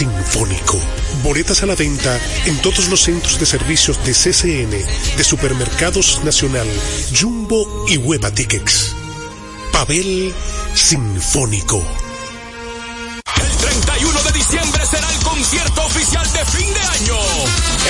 Sinfónico. 0.00 0.80
Boletas 1.22 1.62
a 1.62 1.66
la 1.66 1.74
venta 1.74 2.18
en 2.46 2.56
todos 2.62 2.88
los 2.88 3.02
centros 3.02 3.38
de 3.38 3.44
servicios 3.44 4.02
de 4.02 4.14
CCN, 4.14 4.70
de 4.70 5.24
Supermercados 5.24 6.24
Nacional, 6.24 6.66
Jumbo 7.14 7.84
y 7.86 7.98
Hueva 7.98 8.30
Tickets. 8.30 8.96
Pavel 9.70 10.34
Sinfónico. 10.72 11.84
El 13.42 13.56
31 13.58 14.22
de 14.22 14.32
diciembre 14.32 14.86
será 14.86 15.12
el 15.12 15.18
concierto 15.22 15.84
oficial 15.84 16.32
de 16.32 16.46
fin 16.46 16.72
de 16.72 16.80
año 16.80 17.18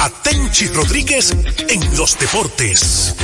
a 0.00 0.10
Tenchi 0.22 0.66
Rodríguez 0.68 1.32
en 1.68 1.96
los 1.96 2.18
deportes. 2.18 3.16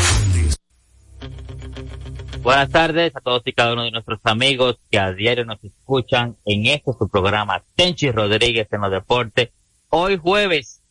Buenas 2.42 2.70
tardes 2.70 3.14
a 3.14 3.20
todos 3.20 3.42
y 3.44 3.52
cada 3.52 3.74
uno 3.74 3.84
de 3.84 3.90
nuestros 3.90 4.20
amigos 4.24 4.78
que 4.91 4.98
a 4.98 5.12
diario 5.12 5.44
nos 5.44 5.62
escuchan 5.62 6.36
en 6.44 6.66
este 6.66 6.92
su 6.98 7.08
programa 7.08 7.62
Tenchi 7.74 8.10
Rodríguez 8.10 8.68
en 8.72 8.80
los 8.80 8.91
deportes. 8.91 9.50
Hoy 9.91 10.16
jueves, 10.16 10.82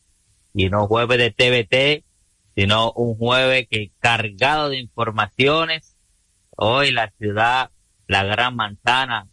y 0.54 0.68
no 0.68 0.86
jueves 0.86 1.18
de 1.18 1.30
TVT, 1.30 2.04
sino 2.54 2.92
un 2.92 3.16
jueves 3.16 3.66
que 3.68 3.90
cargado 3.98 4.68
de 4.68 4.78
informaciones. 4.78 5.96
Hoy 6.56 6.90
la 6.92 7.10
ciudad, 7.18 7.70
la 8.06 8.24
gran 8.24 8.56
manzana, 8.56 9.28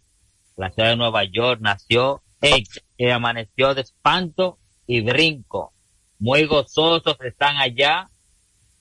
la 0.56 0.72
ciudad 0.72 0.90
de 0.90 0.98
Nueva 0.98 1.24
York 1.24 1.60
nació, 1.62 2.22
eh, 2.42 2.64
que 2.98 3.12
amaneció 3.12 3.74
de 3.74 3.82
espanto 3.82 4.58
y 4.86 5.02
brinco. 5.02 5.74
Muy 6.20 6.46
gozosos 6.46 7.16
están 7.24 7.58
allá, 7.58 8.10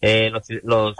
eh, 0.01 0.31
los, 0.31 0.45
los 0.63 0.97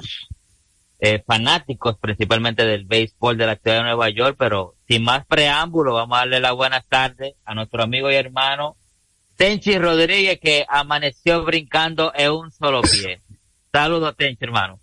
eh, 0.99 1.23
fanáticos 1.27 1.99
principalmente 1.99 2.65
del 2.65 2.85
béisbol 2.85 3.37
de 3.37 3.47
la 3.47 3.57
ciudad 3.57 3.79
de 3.79 3.83
Nueva 3.83 4.11
York, 4.11 4.37
pero 4.39 4.75
sin 4.89 5.05
más 5.05 5.27
preámbulo, 5.27 5.95
vamos 5.95 6.17
a 6.17 6.21
darle 6.21 6.41
la 6.41 6.53
buenas 6.53 6.87
tardes 6.87 7.35
a 7.45 7.55
nuestro 7.55 7.83
amigo 7.83 8.11
y 8.11 8.15
hermano 8.15 8.77
Tenchi 9.37 9.79
Rodríguez 9.79 10.41
que 10.41 10.65
amaneció 10.69 11.45
brincando 11.45 12.13
en 12.15 12.31
un 12.33 12.51
solo 12.51 12.81
pie. 12.81 13.21
Saludos 13.71 14.17
Tenchi, 14.17 14.45
hermano. 14.45 14.81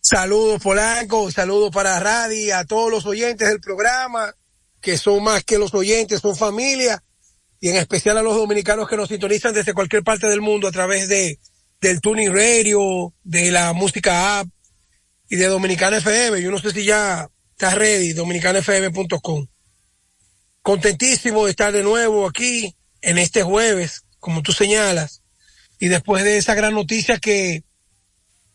Saludos 0.00 0.62
Polanco, 0.62 1.30
saludos 1.30 1.70
para 1.70 2.00
Radi, 2.00 2.50
a 2.50 2.64
todos 2.64 2.90
los 2.90 3.04
oyentes 3.06 3.48
del 3.48 3.60
programa, 3.60 4.32
que 4.80 4.96
son 4.96 5.22
más 5.24 5.44
que 5.44 5.58
los 5.58 5.74
oyentes, 5.74 6.20
son 6.20 6.36
familia, 6.36 7.02
y 7.60 7.68
en 7.68 7.76
especial 7.76 8.18
a 8.18 8.22
los 8.22 8.36
dominicanos 8.36 8.88
que 8.88 8.96
nos 8.96 9.08
sintonizan 9.08 9.54
desde 9.54 9.74
cualquier 9.74 10.02
parte 10.02 10.26
del 10.26 10.40
mundo 10.40 10.68
a 10.68 10.72
través 10.72 11.08
de 11.08 11.38
del 11.80 12.00
Tuning 12.00 12.32
Radio, 12.32 13.12
de 13.22 13.50
la 13.50 13.72
música 13.72 14.40
app 14.40 14.48
y 15.28 15.36
de 15.36 15.46
Dominicana 15.46 15.98
FM. 15.98 16.40
Yo 16.42 16.50
no 16.50 16.58
sé 16.58 16.70
si 16.70 16.84
ya 16.84 17.28
está 17.50 17.74
ready, 17.74 18.12
dominicanafm.com. 18.12 19.46
Contentísimo 20.62 21.44
de 21.44 21.50
estar 21.50 21.72
de 21.72 21.82
nuevo 21.82 22.26
aquí 22.26 22.74
en 23.02 23.18
este 23.18 23.42
jueves, 23.42 24.04
como 24.18 24.42
tú 24.42 24.52
señalas, 24.52 25.22
y 25.78 25.88
después 25.88 26.24
de 26.24 26.38
esa 26.38 26.54
gran 26.54 26.74
noticia 26.74 27.18
que 27.18 27.62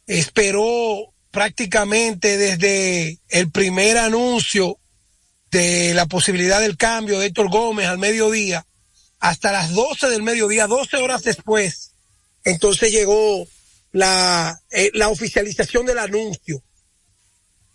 esperó 0.07 1.13
prácticamente 1.29 2.37
desde 2.37 3.19
el 3.29 3.49
primer 3.51 3.97
anuncio 3.97 4.77
de 5.51 5.93
la 5.93 6.05
posibilidad 6.05 6.59
del 6.59 6.75
cambio 6.75 7.19
de 7.19 7.27
Héctor 7.27 7.49
Gómez 7.49 7.87
al 7.87 7.97
mediodía 7.97 8.65
hasta 9.21 9.51
las 9.51 9.71
12 9.71 10.09
del 10.09 10.23
mediodía, 10.23 10.65
12 10.67 10.97
horas 10.97 11.21
después, 11.21 11.91
entonces 12.43 12.91
llegó 12.91 13.47
la, 13.91 14.59
eh, 14.71 14.89
la 14.95 15.09
oficialización 15.09 15.85
del 15.85 15.99
anuncio. 15.99 16.63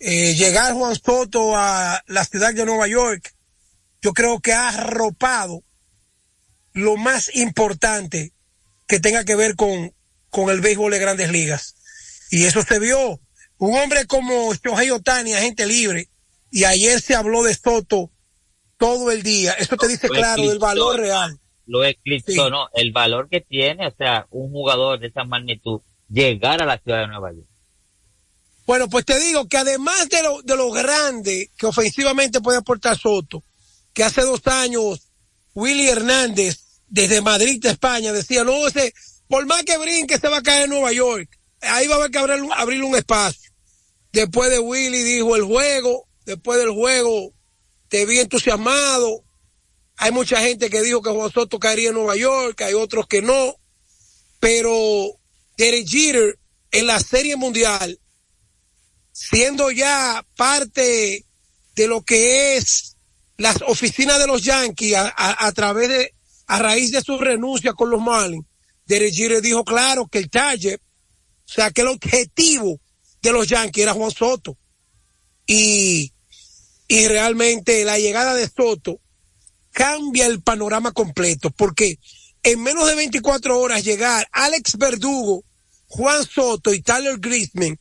Eh, 0.00 0.34
llegar 0.34 0.74
Juan 0.74 0.96
Soto 0.96 1.56
a 1.56 2.02
la 2.08 2.24
ciudad 2.24 2.52
de 2.52 2.66
Nueva 2.66 2.88
York, 2.88 3.32
yo 4.02 4.12
creo 4.12 4.40
que 4.40 4.52
ha 4.52 4.68
arropado 4.68 5.62
lo 6.72 6.96
más 6.96 7.34
importante 7.34 8.32
que 8.88 8.98
tenga 8.98 9.24
que 9.24 9.36
ver 9.36 9.54
con, 9.54 9.94
con 10.30 10.50
el 10.50 10.60
béisbol 10.60 10.90
de 10.90 10.98
grandes 10.98 11.30
ligas. 11.30 11.76
Y 12.30 12.44
eso 12.44 12.62
se 12.62 12.80
vio. 12.80 13.20
Un 13.58 13.78
hombre 13.78 14.06
como 14.06 14.52
Shohei 14.52 14.90
Otani, 14.90 15.32
agente 15.32 15.64
libre, 15.64 16.10
y 16.50 16.64
ayer 16.64 17.00
se 17.00 17.14
habló 17.14 17.44
de 17.44 17.54
Soto 17.54 18.10
todo 18.78 19.10
el 19.10 19.22
día. 19.22 19.52
Eso 19.52 19.76
te 19.76 19.88
dice 19.88 20.08
Lo 20.08 20.14
claro 20.14 20.42
eclipsó, 20.42 20.58
valor 20.58 20.96
real. 20.96 21.40
Lo 21.66 21.84
eclipsó, 21.84 22.32
Sí. 22.32 22.50
¿no? 22.50 22.68
El 22.74 22.92
valor 22.92 23.28
que 23.28 23.40
tiene, 23.40 23.86
o 23.88 23.94
sea, 23.96 24.26
un 24.30 24.50
jugador 24.50 25.00
de 25.00 25.08
esa 25.08 25.24
magnitud, 25.24 25.80
llegar 26.08 26.62
a 26.62 26.66
la 26.66 26.78
ciudad 26.78 27.00
de 27.00 27.08
Nueva 27.08 27.32
York. 27.32 27.48
Bueno, 28.66 28.88
pues 28.88 29.04
te 29.04 29.18
digo 29.18 29.46
que 29.48 29.58
además 29.58 30.08
de 30.08 30.22
lo, 30.22 30.42
de 30.42 30.56
lo 30.56 30.70
grande 30.72 31.50
que 31.56 31.66
ofensivamente 31.66 32.40
puede 32.40 32.58
aportar 32.58 32.98
Soto, 32.98 33.44
que 33.92 34.02
hace 34.02 34.22
dos 34.22 34.44
años 34.46 35.08
Willy 35.54 35.88
Hernández 35.88 36.58
desde 36.88 37.20
Madrid, 37.20 37.60
de 37.62 37.70
España, 37.70 38.12
decía, 38.12 38.44
no, 38.44 38.66
ese, 38.66 38.92
por 39.28 39.46
más 39.46 39.62
que 39.62 39.78
brinque 39.78 40.18
se 40.18 40.28
va 40.28 40.38
a 40.38 40.42
caer 40.42 40.64
en 40.64 40.70
Nueva 40.70 40.92
York. 40.92 41.28
Ahí 41.60 41.86
va 41.86 41.94
a 41.94 41.98
haber 41.98 42.10
que 42.10 42.18
abrir, 42.18 42.42
abrir 42.56 42.82
un 42.82 42.94
espacio. 42.96 43.50
Después 44.12 44.50
de 44.50 44.58
Willy 44.58 45.02
dijo 45.02 45.36
el 45.36 45.42
juego, 45.44 46.06
después 46.24 46.58
del 46.58 46.70
juego 46.70 47.32
te 47.88 48.06
vi 48.06 48.18
entusiasmado. 48.18 49.24
Hay 49.96 50.12
mucha 50.12 50.40
gente 50.40 50.68
que 50.70 50.82
dijo 50.82 51.02
que 51.02 51.10
Juan 51.10 51.32
Soto 51.32 51.58
caería 51.58 51.88
en 51.88 51.94
Nueva 51.94 52.16
York, 52.16 52.60
hay 52.62 52.74
otros 52.74 53.06
que 53.06 53.22
no. 53.22 53.56
Pero 54.40 55.18
Derek 55.56 55.86
Jeter 55.86 56.38
en 56.70 56.86
la 56.86 57.00
Serie 57.00 57.36
Mundial 57.36 57.98
siendo 59.16 59.70
ya 59.70 60.26
parte 60.36 61.24
de 61.74 61.88
lo 61.88 62.02
que 62.02 62.58
es 62.58 62.96
las 63.38 63.62
oficinas 63.66 64.18
de 64.18 64.26
los 64.26 64.42
Yankees 64.42 64.94
a, 64.94 65.52
través 65.52 65.88
de, 65.88 66.14
a 66.46 66.58
raíz 66.58 66.92
de 66.92 67.00
su 67.00 67.18
renuncia 67.18 67.72
con 67.72 67.88
los 67.88 68.00
Marlins, 68.00 68.44
Derek 68.84 69.14
Jeter 69.14 69.40
dijo 69.40 69.64
claro 69.64 70.06
que 70.06 70.18
el 70.18 70.28
target, 70.28 70.80
o 70.80 71.48
sea, 71.48 71.70
que 71.70 71.80
el 71.80 71.88
objetivo 71.88 72.78
de 73.22 73.32
los 73.32 73.48
Yankees 73.48 73.82
era 73.82 73.94
Juan 73.94 74.10
Soto. 74.10 74.56
Y, 75.46 76.12
y 76.88 77.08
realmente 77.08 77.84
la 77.84 77.98
llegada 77.98 78.34
de 78.34 78.48
Soto 78.48 79.00
cambia 79.72 80.26
el 80.26 80.42
panorama 80.42 80.92
completo, 80.92 81.50
porque 81.50 81.98
en 82.42 82.62
menos 82.62 82.86
de 82.86 82.94
24 82.94 83.58
horas 83.58 83.84
llegar 83.84 84.28
Alex 84.32 84.76
Verdugo, 84.78 85.44
Juan 85.88 86.24
Soto 86.24 86.72
y 86.72 86.80
Tyler 86.80 87.18
Grisman 87.18 87.78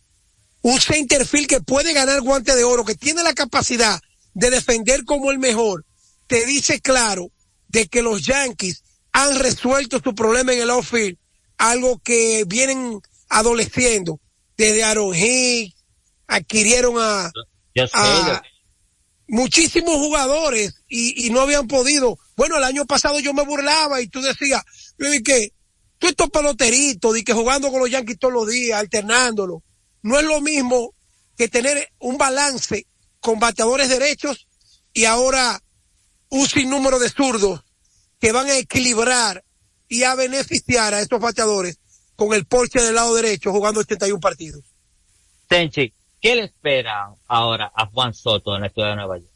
un 0.66 0.82
centerfield 0.82 1.46
que 1.46 1.62
puede 1.62 1.94
ganar 1.94 2.22
guante 2.22 2.56
de 2.56 2.64
oro, 2.64 2.84
que 2.84 2.96
tiene 2.96 3.22
la 3.22 3.36
capacidad 3.36 4.02
de 4.34 4.50
defender 4.50 5.06
como 5.06 5.30
el 5.30 5.38
mejor, 5.38 5.86
te 6.26 6.44
dice 6.48 6.82
claro 6.82 7.30
de 7.68 7.88
que 7.88 8.02
los 8.02 8.26
Yankees 8.26 8.84
han 9.12 9.38
resuelto 9.38 10.02
su 10.04 10.16
problema 10.16 10.54
en 10.54 10.62
el 10.62 10.72
outfield, 10.72 11.20
algo 11.60 12.00
que 12.00 12.46
vienen 12.48 13.00
adoleciendo. 13.30 14.20
Desde 14.58 14.84
Aaron 14.84 15.14
Hicks, 15.14 15.76
adquirieron 16.26 16.96
a, 16.98 17.32
Ah, 17.94 18.42
muchísimos 19.28 19.96
jugadores 19.96 20.76
y, 20.88 21.26
y, 21.26 21.30
no 21.30 21.42
habían 21.42 21.68
podido. 21.68 22.18
Bueno, 22.36 22.58
el 22.58 22.64
año 22.64 22.86
pasado 22.86 23.20
yo 23.20 23.34
me 23.34 23.44
burlaba 23.44 24.02
y 24.02 24.08
tú 24.08 24.22
decías, 24.22 24.64
yo 24.98 25.10
dije, 25.10 25.54
tú 25.98 26.08
estos 26.08 26.30
peloteritos, 26.30 27.14
di 27.14 27.24
que 27.24 27.34
jugando 27.34 27.72
con 27.72 27.80
los 27.80 27.90
Yankees 27.90 28.20
todos 28.20 28.34
los 28.34 28.48
días, 28.48 28.80
alternándolo, 28.80 29.64
no 30.04 30.20
es 30.20 30.26
lo 30.26 30.42
mismo 30.42 30.94
que 31.38 31.48
tener 31.48 31.92
un 32.00 32.18
balance 32.18 32.88
con 33.20 33.40
bateadores 33.40 33.90
derechos 33.90 34.48
y 34.94 35.06
ahora 35.06 35.62
un 36.30 36.48
sinnúmero 36.48 37.00
de 37.00 37.10
zurdos 37.10 37.62
que 38.20 38.32
van 38.32 38.48
a 38.48 38.58
equilibrar 38.58 39.44
y 39.88 40.04
a 40.04 40.16
beneficiar 40.16 40.94
a 40.94 41.02
estos 41.02 41.20
bateadores 41.20 41.80
con 42.16 42.34
el 42.34 42.46
porche 42.46 42.82
del 42.82 42.96
lado 42.96 43.14
derecho 43.16 43.52
jugando 43.52 43.82
81 43.82 44.20
partidos. 44.20 44.64
Tenchi, 45.48 45.94
¿qué 46.22 46.36
le 46.36 46.46
espera 46.46 47.14
ahora 47.28 47.72
a 47.76 47.88
Juan 47.88 48.14
Soto 48.14 48.56
en 48.56 48.62
la 48.62 48.70
ciudad 48.70 48.90
de 48.90 48.96
Nueva 48.96 49.18
York? 49.18 49.32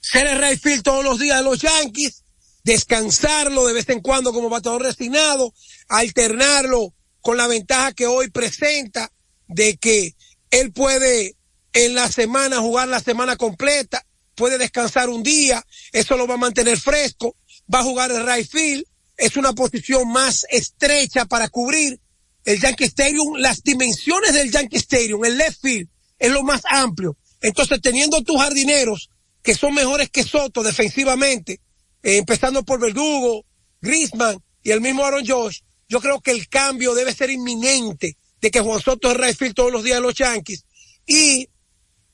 Ser 0.00 0.26
el 0.26 0.40
right 0.40 0.82
todos 0.82 1.04
los 1.04 1.18
días 1.18 1.38
de 1.38 1.44
los 1.44 1.60
Yankees, 1.60 2.24
descansarlo 2.64 3.66
de 3.66 3.74
vez 3.74 3.88
en 3.88 4.00
cuando 4.00 4.32
como 4.32 4.48
bateador 4.48 4.82
resignado, 4.82 5.54
alternarlo 5.88 6.94
con 7.20 7.36
la 7.36 7.46
ventaja 7.46 7.92
que 7.92 8.06
hoy 8.06 8.30
presenta 8.30 9.10
de 9.46 9.76
que 9.76 10.14
él 10.50 10.72
puede 10.72 11.36
en 11.72 11.94
la 11.94 12.10
semana 12.10 12.58
jugar 12.58 12.88
la 12.88 13.00
semana 13.00 13.36
completa, 13.36 14.04
puede 14.34 14.58
descansar 14.58 15.08
un 15.08 15.22
día, 15.22 15.64
eso 15.92 16.16
lo 16.16 16.26
va 16.26 16.34
a 16.34 16.38
mantener 16.38 16.78
fresco, 16.78 17.36
va 17.72 17.80
a 17.80 17.84
jugar 17.84 18.10
el 18.10 18.26
right 18.26 18.48
field, 18.48 18.84
es 19.16 19.36
una 19.36 19.52
posición 19.52 20.08
más 20.10 20.46
estrecha 20.48 21.26
para 21.26 21.48
cubrir 21.48 22.00
el 22.48 22.58
Yankee 22.58 22.84
Stadium, 22.84 23.36
las 23.36 23.62
dimensiones 23.62 24.32
del 24.32 24.50
Yankee 24.50 24.78
Stadium, 24.78 25.22
el 25.22 25.36
left 25.36 25.60
field 25.60 25.86
es 26.18 26.32
lo 26.32 26.42
más 26.42 26.62
amplio. 26.64 27.14
Entonces, 27.42 27.78
teniendo 27.82 28.22
tus 28.22 28.40
jardineros 28.40 29.10
que 29.42 29.54
son 29.54 29.74
mejores 29.74 30.08
que 30.08 30.24
Soto 30.24 30.62
defensivamente, 30.62 31.60
eh, 32.02 32.16
empezando 32.16 32.64
por 32.64 32.80
Verdugo, 32.80 33.44
Grisman 33.82 34.42
y 34.62 34.70
el 34.70 34.80
mismo 34.80 35.04
Aaron 35.04 35.26
Josh, 35.26 35.58
yo 35.90 36.00
creo 36.00 36.22
que 36.22 36.30
el 36.30 36.48
cambio 36.48 36.94
debe 36.94 37.14
ser 37.14 37.28
inminente 37.28 38.16
de 38.40 38.50
que 38.50 38.60
Juan 38.60 38.80
Soto 38.80 39.10
es 39.10 39.18
right 39.18 39.36
field 39.36 39.54
todos 39.54 39.70
los 39.70 39.84
días 39.84 39.98
de 39.98 40.02
los 40.02 40.14
Yankees 40.14 40.64
y 41.06 41.50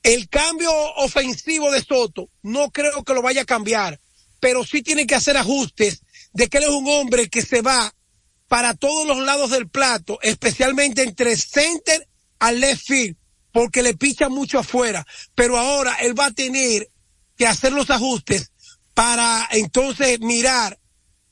el 0.03 0.27
cambio 0.27 0.69
ofensivo 0.97 1.71
de 1.71 1.81
Soto 1.81 2.29
no 2.41 2.71
creo 2.71 3.05
que 3.05 3.13
lo 3.13 3.21
vaya 3.21 3.43
a 3.43 3.45
cambiar, 3.45 4.01
pero 4.41 4.65
sí 4.65 4.81
tiene 4.81 5.07
que 5.07 5.15
hacer 5.15 5.37
ajustes 5.37 6.01
de 6.33 6.49
que 6.49 6.57
él 6.57 6.65
es 6.65 6.69
un 6.71 6.89
hombre 6.89 7.29
que 7.29 7.41
se 7.41 7.61
va 7.61 7.95
para 8.47 8.73
todos 8.73 9.07
los 9.07 9.19
lados 9.19 9.51
del 9.51 9.69
plato, 9.69 10.19
especialmente 10.21 11.03
entre 11.03 11.35
center 11.35 12.07
al 12.39 12.59
left 12.59 12.85
field, 12.85 13.17
porque 13.51 13.81
le 13.81 13.95
picha 13.95 14.29
mucho 14.29 14.59
afuera. 14.59 15.05
Pero 15.33 15.57
ahora 15.57 15.95
él 15.95 16.17
va 16.17 16.27
a 16.27 16.31
tener 16.31 16.89
que 17.37 17.47
hacer 17.47 17.73
los 17.73 17.89
ajustes 17.89 18.51
para 18.93 19.47
entonces 19.51 20.19
mirar 20.19 20.79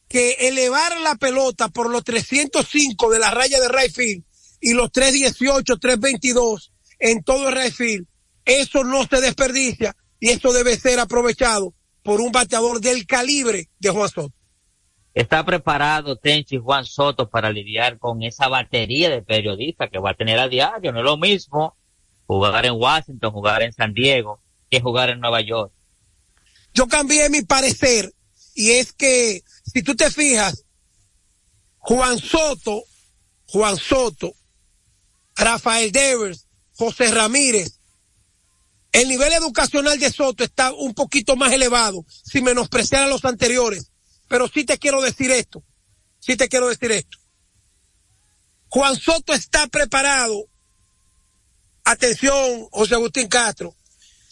que 0.09 0.31
elevar 0.47 0.99
la 0.99 1.15
pelota 1.15 1.69
por 1.69 1.89
los 1.89 2.03
305 2.03 3.09
de 3.09 3.19
la 3.19 3.31
raya 3.31 3.59
de 3.59 3.69
right 3.69 3.93
field 3.93 4.23
y 4.59 4.73
los 4.73 4.91
318, 4.91 5.77
322 5.77 6.71
en 6.99 7.23
todo 7.23 7.49
el 7.49 7.55
right 7.55 7.73
field 7.73 8.07
eso 8.45 8.83
no 8.83 9.05
se 9.05 9.21
desperdicia 9.21 9.95
y 10.19 10.29
eso 10.29 10.51
debe 10.53 10.77
ser 10.77 10.99
aprovechado 10.99 11.73
por 12.01 12.19
un 12.21 12.31
bateador 12.31 12.81
del 12.81 13.05
calibre 13.05 13.69
de 13.79 13.89
Juan. 13.89 14.09
¿Está 15.13 15.45
preparado 15.45 16.15
Tenchi 16.15 16.57
Juan 16.57 16.85
Soto 16.85 17.29
para 17.29 17.51
lidiar 17.51 17.99
con 17.99 18.23
esa 18.23 18.47
batería 18.47 19.11
de 19.11 19.21
periodistas 19.21 19.89
que 19.91 19.99
va 19.99 20.11
a 20.11 20.15
tener 20.15 20.39
a 20.39 20.47
diario? 20.47 20.91
No 20.91 20.99
es 20.99 21.05
lo 21.05 21.17
mismo 21.17 21.77
jugar 22.25 22.65
en 22.65 22.73
Washington, 22.73 23.31
jugar 23.31 23.61
en 23.61 23.73
San 23.73 23.93
Diego, 23.93 24.41
que 24.71 24.81
jugar 24.81 25.11
en 25.11 25.19
Nueva 25.19 25.41
York. 25.41 25.71
Yo 26.73 26.87
cambié 26.87 27.29
mi 27.29 27.43
parecer 27.43 28.11
y 28.55 28.71
es 28.71 28.91
que 28.91 29.43
si 29.71 29.83
tú 29.83 29.95
te 29.95 30.09
fijas, 30.09 30.65
Juan 31.77 32.17
Soto, 32.17 32.83
Juan 33.47 33.77
Soto, 33.77 34.33
Rafael 35.35 35.91
Devers, 35.91 36.47
José 36.75 37.11
Ramírez, 37.11 37.79
el 38.91 39.09
nivel 39.09 39.33
educacional 39.33 39.99
de 39.99 40.11
Soto 40.11 40.43
está 40.43 40.73
un 40.73 40.95
poquito 40.95 41.35
más 41.35 41.51
elevado, 41.51 42.03
sin 42.07 42.45
menospreciar 42.45 43.03
a 43.03 43.07
los 43.07 43.25
anteriores. 43.25 43.92
Pero 44.33 44.47
sí 44.47 44.65
te 44.65 44.79
quiero 44.79 44.99
decir 44.99 45.29
esto. 45.29 45.63
Sí 46.17 46.35
te 46.35 46.49
quiero 46.49 46.67
decir 46.67 46.91
esto. 46.91 47.19
Juan 48.67 48.95
Soto 48.95 49.31
está 49.31 49.67
preparado. 49.67 50.49
Atención, 51.83 52.67
José 52.71 52.95
Agustín 52.95 53.27
Castro. 53.27 53.75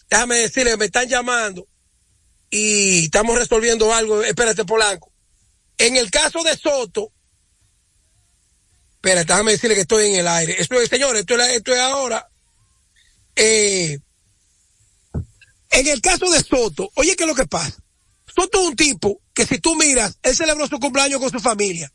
Déjame 0.10 0.38
decirle, 0.38 0.76
me 0.76 0.86
están 0.86 1.08
llamando 1.08 1.68
y 2.50 3.06
estamos 3.06 3.38
resolviendo 3.38 3.94
algo. 3.94 4.24
Espérate, 4.24 4.66
Polanco. 4.66 5.14
En 5.78 5.96
el 5.96 6.10
caso 6.10 6.42
de 6.42 6.58
Soto, 6.58 7.14
espérate, 8.96 9.32
déjame 9.32 9.52
decirle 9.52 9.76
que 9.76 9.82
estoy 9.82 10.08
en 10.08 10.16
el 10.16 10.28
aire. 10.28 10.56
Esto, 10.60 10.84
señores, 10.88 11.20
esto, 11.20 11.40
esto 11.40 11.74
es 11.76 11.80
ahora. 11.80 12.28
Eh, 13.36 14.00
en 15.70 15.88
el 15.88 16.02
caso 16.02 16.28
de 16.32 16.40
Soto, 16.40 16.90
oye, 16.96 17.16
¿qué 17.16 17.26
es 17.26 17.30
lo 17.30 17.36
que 17.36 17.46
pasa? 17.46 17.78
Soto 18.36 18.62
es 18.62 18.68
un 18.70 18.76
tipo 18.76 19.22
que 19.34 19.46
si 19.46 19.60
tú 19.60 19.76
miras, 19.76 20.18
él 20.24 20.36
celebró 20.36 20.68
su 20.68 20.80
cumpleaños 20.80 21.20
con 21.20 21.32
su 21.32 21.40
familia. 21.40 21.92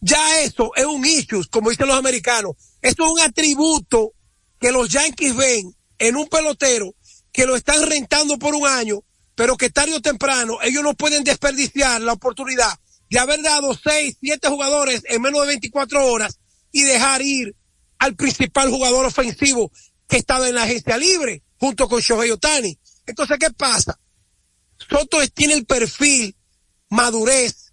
Ya 0.00 0.42
eso 0.42 0.72
es 0.76 0.84
un 0.84 1.04
issue, 1.04 1.44
como 1.50 1.70
dicen 1.70 1.86
los 1.86 1.96
americanos. 1.96 2.56
Esto 2.82 3.06
es 3.06 3.12
un 3.12 3.20
atributo 3.20 4.12
que 4.60 4.70
los 4.70 4.90
Yankees 4.90 5.34
ven 5.34 5.74
en 5.98 6.16
un 6.16 6.28
pelotero 6.28 6.94
que 7.32 7.46
lo 7.46 7.56
están 7.56 7.88
rentando 7.88 8.38
por 8.38 8.54
un 8.54 8.66
año, 8.66 9.00
pero 9.34 9.56
que 9.56 9.70
tarde 9.70 9.94
o 9.94 10.02
temprano 10.02 10.58
ellos 10.62 10.82
no 10.82 10.94
pueden 10.94 11.24
desperdiciar 11.24 12.00
la 12.02 12.12
oportunidad 12.12 12.78
de 13.10 13.18
haber 13.18 13.42
dado 13.42 13.74
seis, 13.74 14.16
siete 14.20 14.48
jugadores 14.48 15.02
en 15.08 15.22
menos 15.22 15.40
de 15.42 15.48
24 15.48 16.06
horas 16.06 16.38
y 16.70 16.82
dejar 16.82 17.22
ir 17.22 17.56
al 17.98 18.14
principal 18.14 18.70
jugador 18.70 19.06
ofensivo 19.06 19.72
que 20.08 20.18
estaba 20.18 20.48
en 20.48 20.54
la 20.56 20.64
agencia 20.64 20.98
libre 20.98 21.42
junto 21.58 21.88
con 21.88 22.00
Shohei 22.00 22.30
Otani. 22.30 22.78
Entonces, 23.06 23.38
¿qué 23.38 23.50
pasa? 23.50 23.98
Soto 24.94 25.18
tiene 25.34 25.54
el 25.54 25.66
perfil, 25.66 26.36
madurez, 26.88 27.72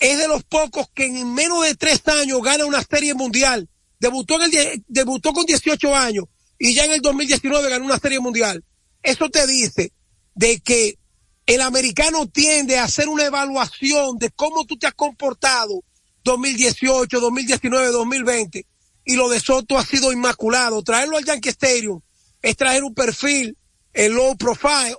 es 0.00 0.18
de 0.18 0.26
los 0.26 0.42
pocos 0.42 0.88
que 0.92 1.06
en 1.06 1.32
menos 1.32 1.62
de 1.62 1.76
tres 1.76 2.02
años 2.08 2.42
gana 2.42 2.66
una 2.66 2.82
serie 2.82 3.14
mundial. 3.14 3.68
Debutó, 4.00 4.42
en 4.42 4.52
el, 4.52 4.84
debutó 4.88 5.32
con 5.32 5.46
18 5.46 5.94
años 5.94 6.24
y 6.58 6.74
ya 6.74 6.84
en 6.84 6.92
el 6.92 7.00
2019 7.00 7.70
ganó 7.70 7.84
una 7.84 8.00
serie 8.00 8.18
mundial. 8.18 8.64
Eso 9.04 9.28
te 9.28 9.46
dice 9.46 9.92
de 10.34 10.58
que 10.58 10.98
el 11.46 11.60
americano 11.60 12.26
tiende 12.26 12.76
a 12.76 12.84
hacer 12.84 13.08
una 13.08 13.26
evaluación 13.26 14.18
de 14.18 14.30
cómo 14.30 14.66
tú 14.66 14.76
te 14.76 14.88
has 14.88 14.94
comportado 14.94 15.84
2018, 16.24 17.20
2019, 17.20 17.86
2020 17.92 18.66
y 19.04 19.14
lo 19.14 19.28
de 19.28 19.38
Soto 19.38 19.78
ha 19.78 19.86
sido 19.86 20.12
inmaculado. 20.12 20.82
Traerlo 20.82 21.18
al 21.18 21.24
Yankee 21.24 21.50
Stadium 21.50 22.00
es 22.42 22.56
traer 22.56 22.82
un 22.82 22.94
perfil 22.94 23.56
el 23.92 24.12
low 24.12 24.36
profile, 24.36 24.96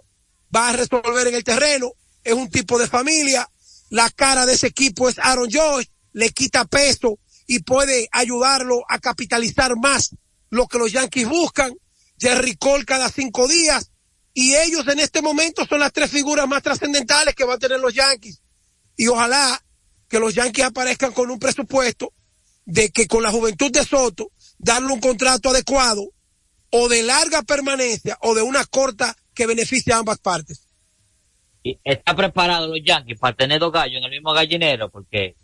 va 0.55 0.69
a 0.69 0.73
resolver 0.73 1.27
en 1.27 1.35
el 1.35 1.43
terreno, 1.43 1.91
es 2.23 2.33
un 2.33 2.49
tipo 2.49 2.77
de 2.79 2.87
familia, 2.87 3.49
la 3.89 4.09
cara 4.09 4.45
de 4.45 4.53
ese 4.53 4.67
equipo 4.67 5.09
es 5.09 5.17
Aaron 5.19 5.49
Josh, 5.51 5.85
le 6.13 6.29
quita 6.31 6.65
peso 6.65 7.19
y 7.47 7.59
puede 7.59 8.07
ayudarlo 8.11 8.83
a 8.87 8.99
capitalizar 8.99 9.75
más 9.77 10.15
lo 10.49 10.67
que 10.67 10.77
los 10.77 10.91
Yankees 10.91 11.27
buscan, 11.27 11.73
Jerry 12.19 12.55
Cole 12.55 12.85
cada 12.85 13.09
cinco 13.09 13.47
días, 13.47 13.91
y 14.33 14.55
ellos 14.55 14.87
en 14.87 14.99
este 14.99 15.21
momento 15.21 15.65
son 15.65 15.79
las 15.79 15.91
tres 15.91 16.11
figuras 16.11 16.47
más 16.47 16.63
trascendentales 16.63 17.35
que 17.35 17.43
van 17.43 17.55
a 17.55 17.59
tener 17.59 17.79
los 17.79 17.93
Yankees. 17.93 18.41
Y 18.95 19.07
ojalá 19.07 19.63
que 20.07 20.19
los 20.19 20.33
Yankees 20.33 20.65
aparezcan 20.65 21.11
con 21.13 21.29
un 21.31 21.39
presupuesto 21.39 22.13
de 22.65 22.91
que 22.91 23.07
con 23.07 23.23
la 23.23 23.31
juventud 23.31 23.71
de 23.71 23.83
Soto, 23.83 24.31
darle 24.57 24.93
un 24.93 24.99
contrato 24.99 25.49
adecuado 25.49 26.13
o 26.71 26.87
de 26.87 27.03
larga 27.03 27.41
permanencia 27.41 28.17
o 28.21 28.35
de 28.35 28.41
una 28.41 28.65
corta 28.65 29.15
que 29.39 29.47
beneficie 29.47 29.93
a 29.93 29.99
ambas 29.99 30.19
partes. 30.19 30.67
Y 31.63 31.79
está 31.81 32.13
preparado 32.13 32.67
los 32.67 32.79
Yankees 32.83 33.17
para 33.17 33.37
tener 33.37 33.57
dos 33.57 33.71
gallos 33.71 33.99
en 33.99 34.03
el 34.03 34.11
mismo 34.11 34.33
gallinero, 34.33 34.89
porque 34.89 35.35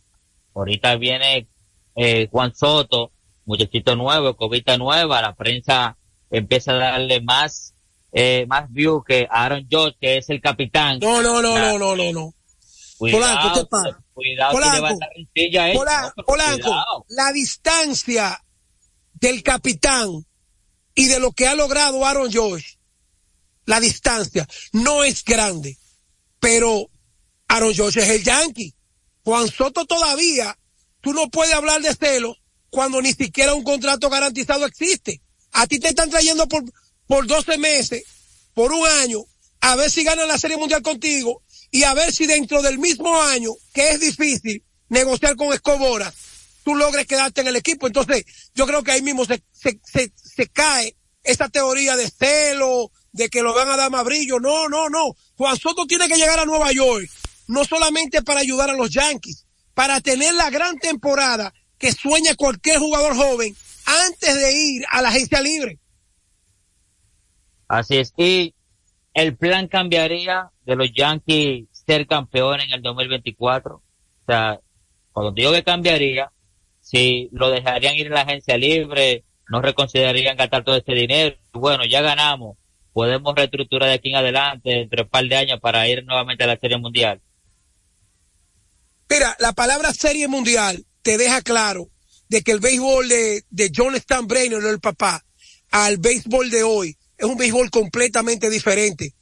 ahorita 0.53 0.97
viene 0.97 1.47
eh, 1.95 2.27
Juan 2.29 2.53
Soto, 2.53 3.13
muchachito 3.45 3.95
nuevo, 3.95 4.35
cobita 4.35 4.77
nueva, 4.77 5.21
la 5.21 5.33
prensa 5.33 5.97
empieza 6.29 6.73
a 6.73 6.75
darle 6.75 7.21
más 7.21 7.73
eh, 8.11 8.45
más 8.47 8.69
view 8.71 9.01
que 9.01 9.27
Aaron 9.29 9.65
George, 9.69 9.97
que 9.99 10.17
es 10.17 10.29
el 10.29 10.41
capitán. 10.41 10.99
No, 10.99 11.21
no, 11.21 11.41
no, 11.41 11.57
no, 11.57 11.79
no, 11.79 11.95
no, 11.95 12.11
no. 12.11 12.33
Cuidado, 12.97 13.53
¿qué 13.53 13.65
pasa? 13.65 14.03
Cuidado 14.13 14.53
Polanco, 14.53 14.99
Polanco, 15.73 16.23
Polanco, 16.25 17.05
la 17.09 17.31
distancia 17.31 18.41
del 19.13 19.41
capitán 19.41 20.25
y 20.93 21.07
de 21.07 21.19
lo 21.19 21.31
que 21.31 21.47
ha 21.47 21.55
logrado 21.55 22.05
Aaron 22.05 22.31
Josh, 22.31 22.74
la 23.65 23.79
distancia 23.79 24.47
no 24.71 25.03
es 25.03 25.23
grande, 25.23 25.77
pero 26.39 26.89
Aaron 27.47 27.75
Josh 27.75 27.97
es 27.97 28.09
el 28.09 28.23
Yankee. 28.23 28.73
Juan 29.23 29.47
Soto 29.47 29.85
todavía, 29.85 30.57
tú 31.01 31.13
no 31.13 31.29
puedes 31.29 31.53
hablar 31.53 31.81
de 31.81 31.95
celos 31.95 32.37
cuando 32.69 33.01
ni 33.01 33.13
siquiera 33.13 33.53
un 33.53 33.63
contrato 33.63 34.09
garantizado 34.09 34.65
existe. 34.65 35.21
A 35.51 35.65
ti 35.65 35.79
te 35.79 35.89
están 35.89 36.09
trayendo 36.09 36.47
por, 36.47 36.63
por 37.07 37.25
12 37.25 37.57
meses, 37.57 38.03
por 38.53 38.71
un 38.71 38.87
año, 38.87 39.19
a 39.61 39.75
ver 39.75 39.89
si 39.89 40.03
ganan 40.03 40.27
la 40.27 40.37
Serie 40.37 40.57
Mundial 40.57 40.81
contigo 40.81 41.41
y 41.71 41.83
a 41.83 41.93
ver 41.93 42.13
si 42.13 42.27
dentro 42.27 42.61
del 42.61 42.77
mismo 42.77 43.21
año, 43.21 43.51
que 43.73 43.89
es 43.91 43.99
difícil 43.99 44.63
negociar 44.89 45.35
con 45.35 45.53
Escobora, 45.53 46.13
tú 46.63 46.75
logres 46.75 47.07
quedarte 47.07 47.41
en 47.41 47.47
el 47.47 47.55
equipo. 47.55 47.87
Entonces, 47.87 48.25
yo 48.53 48.67
creo 48.67 48.83
que 48.83 48.91
ahí 48.91 49.01
mismo 49.01 49.25
se, 49.25 49.41
se, 49.51 49.79
se, 49.83 50.11
se 50.15 50.47
cae 50.47 50.95
esa 51.23 51.49
teoría 51.49 51.95
de 51.95 52.09
celo, 52.09 52.91
de 53.15 53.29
que 53.29 53.41
lo 53.41 53.53
van 53.53 53.69
a 53.69 53.77
dar 53.77 53.89
más 53.89 54.03
brillo. 54.03 54.39
No, 54.39 54.67
no, 54.67 54.89
no. 54.89 55.15
Juan 55.37 55.57
Soto 55.57 55.85
tiene 55.85 56.07
que 56.07 56.17
llegar 56.17 56.37
a 56.37 56.45
Nueva 56.45 56.71
York, 56.73 57.09
no 57.47 57.63
solamente 57.63 58.21
para 58.21 58.41
ayudar 58.41 58.69
a 58.69 58.75
los 58.75 58.89
Yankees, 58.89 59.47
para 59.73 60.01
tener 60.01 60.33
la 60.35 60.49
gran 60.49 60.77
temporada 60.77 61.53
que 61.77 61.93
sueña 61.93 62.35
cualquier 62.35 62.79
jugador 62.79 63.15
joven 63.15 63.55
antes 63.85 64.35
de 64.35 64.57
ir 64.57 64.83
a 64.91 65.01
la 65.01 65.09
agencia 65.09 65.41
libre. 65.41 65.79
Así 67.67 67.97
es. 67.97 68.13
Y 68.17 68.53
el 69.13 69.37
plan 69.37 69.67
cambiaría 69.67 70.49
de 70.65 70.75
los 70.75 70.91
Yankees 70.93 71.67
ser 71.71 72.07
campeón 72.07 72.59
en 72.59 72.71
el 72.71 72.81
2024. 72.81 73.75
O 73.75 73.81
sea, 74.27 74.59
cuando 75.13 75.31
digo 75.31 75.53
que 75.53 75.63
cambiaría, 75.63 76.31
si 76.81 77.29
lo 77.31 77.49
dejarían 77.49 77.95
ir 77.95 78.07
a 78.07 78.15
la 78.15 78.21
agencia 78.21 78.57
libre, 78.57 79.23
no 79.49 79.61
reconsiderarían 79.61 80.35
gastar 80.35 80.65
todo 80.65 80.75
este 80.75 80.93
dinero. 80.93 81.37
Bueno, 81.53 81.85
ya 81.85 82.01
ganamos. 82.01 82.57
Podemos 82.95 83.35
reestructurar 83.35 83.89
de 83.89 83.95
aquí 83.95 84.11
en 84.11 84.15
adelante 84.15 84.83
entre 84.83 85.01
un 85.01 85.09
par 85.09 85.25
de 85.25 85.35
años 85.35 85.59
para 85.59 85.85
ir 85.85 86.05
nuevamente 86.05 86.45
a 86.45 86.47
la 86.47 86.57
Serie 86.57 86.77
Mundial. 86.77 87.21
Mira, 89.09 89.35
la 89.39 89.51
palabra 89.51 89.93
Serie 89.93 90.29
Mundial 90.29 90.85
te 91.01 91.17
deja 91.17 91.41
claro 91.41 91.89
de 92.29 92.41
que 92.41 92.53
el 92.53 92.61
béisbol 92.61 93.09
de, 93.09 93.43
de 93.49 93.69
John 93.75 93.99
Steinbrenner, 93.99 94.63
el 94.63 94.79
papá, 94.79 95.25
al 95.71 95.97
béisbol 95.97 96.49
de 96.49 96.63
hoy, 96.63 96.97
es 97.17 97.25
un 97.25 97.35
béisbol 97.35 97.69
completamente 97.69 98.49
diferente. 98.49 99.13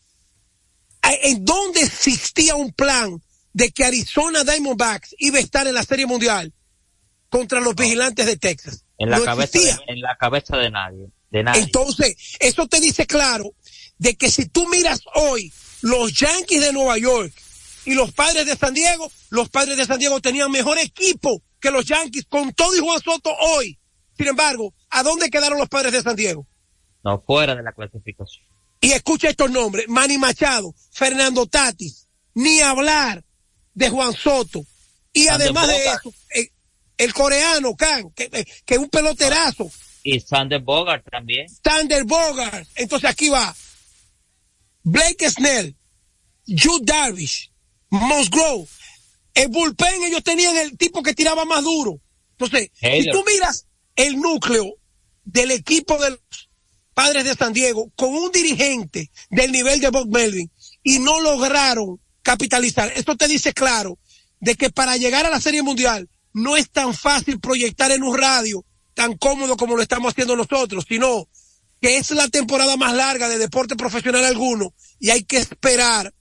¿En 1.02 1.44
dónde 1.44 1.82
existía 1.82 2.54
un 2.54 2.74
plan 2.74 3.24
de 3.54 3.72
que 3.72 3.86
Arizona 3.86 4.44
Diamondbacks 4.44 5.16
iba 5.18 5.40
a 5.40 5.42
estar 5.42 5.66
en 5.66 5.74
la 5.74 5.84
Serie 5.84 6.06
Mundial 6.06 6.54
contra 7.28 7.60
los 7.60 7.74
vigilantes 7.74 8.28
de 8.28 8.38
Texas? 8.38 8.86
En 9.00 9.10
la, 9.10 9.18
No 9.18 9.26
cabeza 9.26 9.58
de, 9.58 9.76
en 9.88 10.00
la 10.00 10.16
cabeza 10.16 10.58
de 10.58 10.70
nadie. 10.70 11.08
De 11.32 11.42
nadie. 11.42 11.64
Entonces, 11.64 12.16
eso 12.40 12.68
te 12.68 12.80
dice 12.80 13.08
claro 13.08 13.56
de 13.98 14.16
que 14.16 14.30
si 14.30 14.48
tú 14.48 14.68
miras 14.68 15.02
hoy 15.16 15.52
los 15.82 16.14
Yankees 16.14 16.62
de 16.62 16.74
Nueva 16.74 16.98
York 16.98 17.34
y 17.86 17.94
los 17.94 18.12
padres 18.14 18.46
de 18.46 18.56
San 18.56 18.74
Diego, 18.74 19.12
los 19.30 19.50
padres 19.50 19.78
de 19.78 19.86
San 19.86 20.00
Diego 20.00 20.20
tenían 20.22 20.52
mejor 20.52 20.78
equipo 20.78 21.42
que 21.60 21.72
los 21.72 21.86
Yankees 21.86 22.26
con 22.28 22.54
todo 22.54 22.76
y 22.76 22.80
Juan 22.80 23.02
Soto 23.02 23.34
hoy. 23.34 23.78
Sin 24.18 24.28
embargo, 24.28 24.74
¿a 24.90 25.04
dónde 25.04 25.30
quedaron 25.30 25.58
los 25.58 25.70
padres 25.70 25.92
de 25.94 26.02
San 26.02 26.16
Diego? 26.16 26.48
no 27.04 27.22
fuera 27.22 27.56
de 27.56 27.64
la 27.64 27.74
clasificación. 27.74 28.46
Y 28.82 28.92
escucha 28.92 29.30
estos 29.30 29.52
nombres, 29.52 29.88
Manny 29.88 30.18
Machado, 30.18 30.74
Fernando 30.92 31.46
Tatis, 31.46 32.08
ni 32.34 32.60
hablar 32.62 33.24
de 33.74 33.90
Juan 33.90 34.14
Soto. 34.14 34.66
Y 35.14 35.26
Sander 35.26 35.48
además 35.48 35.68
de 35.68 35.86
eso, 35.86 36.14
eh, 36.36 36.50
el 36.98 37.14
coreano, 37.14 37.76
Khan, 37.76 38.12
que, 38.12 38.30
eh, 38.32 38.46
que 38.66 38.74
es 38.76 38.80
un 38.80 38.90
peloterazo, 38.90 39.70
Y 40.04 40.20
Sander 40.20 40.62
Bogart 40.62 41.06
también. 41.10 41.48
Sander 41.64 42.04
Bogart. 42.04 42.68
Entonces 42.76 43.10
aquí 43.10 43.30
va. 43.30 43.56
Blake 44.84 45.30
Snell, 45.30 45.76
Jude 46.46 46.86
Darvish, 46.86 47.52
Musgrove. 47.90 48.68
El 49.34 49.48
bullpen 49.48 50.04
ellos 50.04 50.24
tenían 50.24 50.56
el 50.58 50.78
tipo 50.78 51.02
que 51.02 51.14
tiraba 51.14 51.46
más 51.46 51.64
duro. 51.64 52.00
Entonces, 52.32 52.72
si 52.80 53.10
tú 53.10 53.24
miras 53.26 53.66
el 53.96 54.18
núcleo 54.18 54.76
del 55.24 55.52
equipo 55.52 55.98
de 55.98 56.12
los 56.12 56.50
padres 56.94 57.24
de 57.24 57.36
San 57.36 57.54
Diego 57.54 57.92
con 57.96 58.14
un 58.14 58.32
dirigente 58.32 59.10
del 59.30 59.52
nivel 59.52 59.80
de 59.80 59.90
Bob 59.90 60.08
Melvin 60.10 60.52
y 60.84 61.00
no 61.00 61.20
lograron 61.22 62.00
capitalizar, 62.22 62.92
esto 62.96 63.16
te 63.16 63.28
dice 63.28 63.54
claro 63.54 63.98
de 64.40 64.56
que 64.56 64.70
para 64.70 64.98
llegar 64.98 65.26
a 65.26 65.30
la 65.30 65.42
Serie 65.42 65.64
Mundial 65.64 66.10
no 66.34 66.58
es 66.58 66.70
tan 66.70 66.94
fácil 66.94 67.40
proyectar 67.40 67.92
en 67.92 68.04
un 68.04 68.18
radio 68.18 68.66
tan 68.94 69.18
cómodo 69.18 69.58
como 69.58 69.76
lo 69.76 69.82
estamos 69.82 70.12
haciendo 70.12 70.36
nosotros, 70.36 70.86
sino 70.88 71.28
que 71.84 71.98
es 71.98 72.12
la 72.12 72.30
temporada 72.30 72.78
más 72.78 72.94
larga 72.94 73.28
de 73.28 73.38
deporte 73.38 73.76
profesional 73.76 74.24
alguno 74.24 74.74
y 75.02 75.10
hay 75.10 75.26
que 75.26 75.36
esperar 75.36 76.14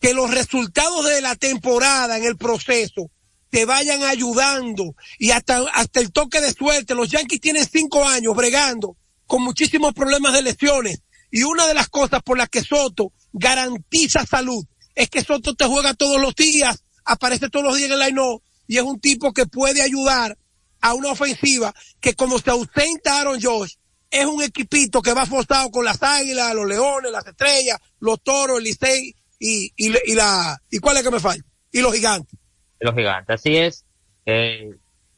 que 0.00 0.14
los 0.14 0.30
resultados 0.30 1.04
de 1.04 1.20
la 1.20 1.36
temporada 1.36 2.16
en 2.16 2.24
el 2.24 2.38
proceso 2.38 3.10
te 3.50 3.66
vayan 3.66 4.04
ayudando 4.04 4.94
y 5.18 5.32
hasta, 5.32 5.66
hasta 5.74 6.00
el 6.00 6.12
toque 6.12 6.40
de 6.40 6.54
suerte. 6.54 6.94
Los 6.94 7.10
Yankees 7.10 7.42
tienen 7.42 7.68
cinco 7.70 8.08
años 8.08 8.34
bregando 8.34 8.96
con 9.26 9.42
muchísimos 9.42 9.92
problemas 9.92 10.32
de 10.32 10.40
lesiones 10.40 11.02
y 11.30 11.42
una 11.42 11.66
de 11.66 11.74
las 11.74 11.90
cosas 11.90 12.22
por 12.22 12.38
las 12.38 12.48
que 12.48 12.64
Soto 12.64 13.12
garantiza 13.34 14.24
salud 14.24 14.64
es 14.94 15.10
que 15.10 15.22
Soto 15.22 15.54
te 15.54 15.66
juega 15.66 15.92
todos 15.92 16.22
los 16.22 16.34
días, 16.34 16.84
aparece 17.04 17.50
todos 17.50 17.66
los 17.66 17.76
días 17.76 17.90
en 17.90 18.00
el 18.00 18.14
line 18.14 18.38
y 18.66 18.78
es 18.78 18.82
un 18.82 18.98
tipo 18.98 19.34
que 19.34 19.44
puede 19.44 19.82
ayudar 19.82 20.38
a 20.80 20.94
una 20.94 21.10
ofensiva 21.10 21.74
que 22.00 22.14
como 22.14 22.38
se 22.38 22.48
ausenta 22.48 23.20
Aaron 23.20 23.42
Josh, 23.42 23.74
es 24.12 24.26
un 24.26 24.42
equipito 24.42 25.00
que 25.00 25.14
va 25.14 25.24
forzado 25.24 25.70
con 25.70 25.84
las 25.84 26.02
águilas, 26.02 26.54
los 26.54 26.66
leones, 26.68 27.10
las 27.10 27.26
estrellas, 27.26 27.78
los 27.98 28.22
toros, 28.22 28.58
el 28.58 28.64
Licey 28.64 29.14
y, 29.40 29.72
y, 29.76 30.14
la, 30.14 30.60
y 30.70 30.78
cuál 30.78 30.98
es 30.98 31.02
que 31.02 31.10
me 31.10 31.18
falta, 31.18 31.44
y 31.72 31.80
los 31.80 31.94
gigantes. 31.94 32.38
los 32.78 32.94
gigantes. 32.94 33.34
Así 33.34 33.56
es, 33.56 33.86
eh, 34.26 34.70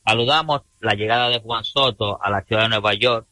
saludamos 0.07 0.63
la 0.79 0.95
llegada 0.95 1.29
de 1.29 1.41
Juan 1.41 1.65
Soto 1.65 2.23
a 2.23 2.31
la 2.31 2.43
ciudad 2.43 2.63
de 2.63 2.69
Nueva 2.69 2.95
York. 2.95 3.27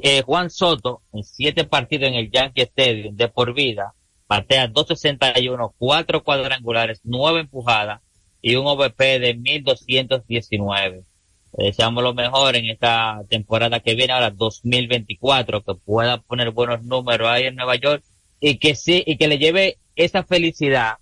Eh, 0.00 0.22
Juan 0.22 0.48
Soto, 0.48 1.02
en 1.12 1.22
siete 1.22 1.64
partidos 1.64 2.08
en 2.08 2.14
el 2.14 2.30
Yankee 2.30 2.62
Stadium 2.62 3.14
de 3.14 3.28
por 3.28 3.52
vida, 3.52 3.94
batea 4.26 4.68
261, 4.68 5.74
cuatro 5.76 6.24
cuadrangulares, 6.24 7.00
nueve 7.04 7.40
empujadas 7.40 8.00
y 8.40 8.56
un 8.56 8.66
OVP 8.66 9.18
de 9.18 9.34
1219. 9.34 11.04
Deseamos 11.52 12.02
lo 12.02 12.14
mejor 12.14 12.56
en 12.56 12.66
esta 12.66 13.22
temporada 13.28 13.80
que 13.80 13.94
viene, 13.94 14.12
ahora 14.12 14.30
2024, 14.30 15.62
que 15.62 15.74
pueda 15.74 16.18
poner 16.18 16.50
buenos 16.50 16.82
números 16.82 17.28
ahí 17.28 17.44
en 17.44 17.56
Nueva 17.56 17.76
York 17.76 18.02
y 18.40 18.58
que 18.58 18.74
sí, 18.74 19.02
y 19.06 19.16
que 19.16 19.28
le 19.28 19.38
lleve 19.38 19.78
esa 19.96 20.22
felicidad 20.22 20.98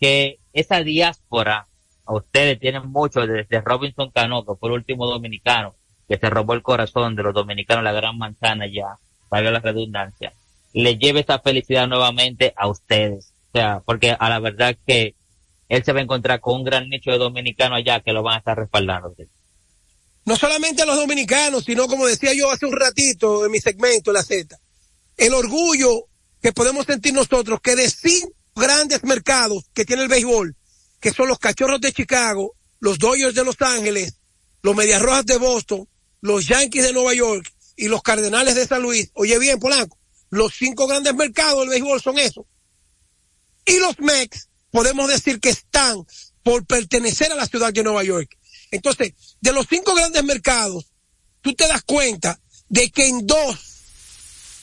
que 0.00 0.38
esa 0.52 0.82
diáspora 0.82 1.68
a 2.04 2.14
ustedes 2.14 2.58
tienen 2.58 2.90
mucho 2.90 3.26
desde 3.26 3.60
Robinson 3.60 4.10
Cano, 4.10 4.44
que 4.44 4.54
fue 4.58 4.70
el 4.70 4.74
último 4.74 5.06
dominicano 5.06 5.74
que 6.08 6.18
se 6.18 6.28
robó 6.28 6.54
el 6.54 6.62
corazón 6.62 7.16
de 7.16 7.22
los 7.22 7.32
dominicanos, 7.32 7.84
la 7.84 7.92
gran 7.92 8.18
manzana 8.18 8.66
ya, 8.66 8.96
valga 9.30 9.50
la 9.50 9.60
redundancia, 9.60 10.32
le 10.74 10.98
lleve 10.98 11.20
esa 11.20 11.38
felicidad 11.38 11.86
nuevamente 11.86 12.52
a 12.56 12.68
ustedes. 12.68 13.32
O 13.48 13.58
sea, 13.58 13.80
porque 13.84 14.16
a 14.18 14.28
la 14.28 14.38
verdad 14.38 14.76
que 14.86 15.14
él 15.68 15.84
se 15.84 15.92
va 15.92 16.00
a 16.00 16.02
encontrar 16.02 16.40
con 16.40 16.56
un 16.56 16.64
gran 16.64 16.88
nicho 16.88 17.10
de 17.10 17.18
dominicanos 17.18 17.78
allá 17.78 18.00
que 18.00 18.12
lo 18.12 18.22
van 18.22 18.34
a 18.34 18.38
estar 18.38 18.58
respaldando. 18.58 19.14
No 20.24 20.36
solamente 20.36 20.82
a 20.82 20.86
los 20.86 20.96
dominicanos, 20.96 21.64
sino 21.64 21.88
como 21.88 22.06
decía 22.06 22.32
yo 22.32 22.50
hace 22.50 22.66
un 22.66 22.76
ratito 22.76 23.44
en 23.44 23.50
mi 23.50 23.60
segmento, 23.60 24.12
la 24.12 24.22
Z, 24.22 24.58
el 25.16 25.34
orgullo 25.34 26.06
que 26.40 26.52
podemos 26.52 26.86
sentir 26.86 27.12
nosotros 27.12 27.60
que 27.60 27.76
de 27.76 27.90
cinco 27.90 28.32
grandes 28.54 29.02
mercados 29.04 29.64
que 29.72 29.84
tiene 29.84 30.02
el 30.02 30.08
béisbol, 30.08 30.56
que 31.00 31.12
son 31.12 31.28
los 31.28 31.38
Cachorros 31.38 31.80
de 31.80 31.92
Chicago, 31.92 32.54
los 32.80 32.98
Dodgers 32.98 33.34
de 33.34 33.44
Los 33.44 33.60
Ángeles, 33.60 34.14
los 34.62 34.76
Medias 34.76 35.02
Rojas 35.02 35.26
de 35.26 35.38
Boston, 35.38 35.88
los 36.20 36.46
Yankees 36.46 36.84
de 36.84 36.92
Nueva 36.92 37.14
York 37.14 37.52
y 37.76 37.88
los 37.88 38.02
Cardenales 38.02 38.54
de 38.54 38.66
San 38.66 38.82
Luis. 38.82 39.10
Oye 39.14 39.38
bien, 39.38 39.58
Polanco, 39.58 39.98
los 40.30 40.54
cinco 40.54 40.86
grandes 40.86 41.14
mercados 41.14 41.60
del 41.60 41.70
béisbol 41.70 42.00
son 42.00 42.18
esos. 42.18 42.44
Y 43.64 43.78
los 43.78 43.98
Mex, 44.00 44.48
podemos 44.70 45.08
decir 45.08 45.40
que 45.40 45.50
están 45.50 46.04
por 46.42 46.66
pertenecer 46.66 47.30
a 47.32 47.36
la 47.36 47.46
ciudad 47.46 47.72
de 47.72 47.82
Nueva 47.82 48.02
York. 48.02 48.36
Entonces, 48.72 49.12
de 49.40 49.52
los 49.52 49.66
cinco 49.68 49.94
grandes 49.94 50.24
mercados, 50.24 50.86
tú 51.42 51.54
te 51.54 51.68
das 51.68 51.82
cuenta 51.82 52.40
de 52.68 52.90
que 52.90 53.06
en 53.06 53.26
dos, 53.26 53.58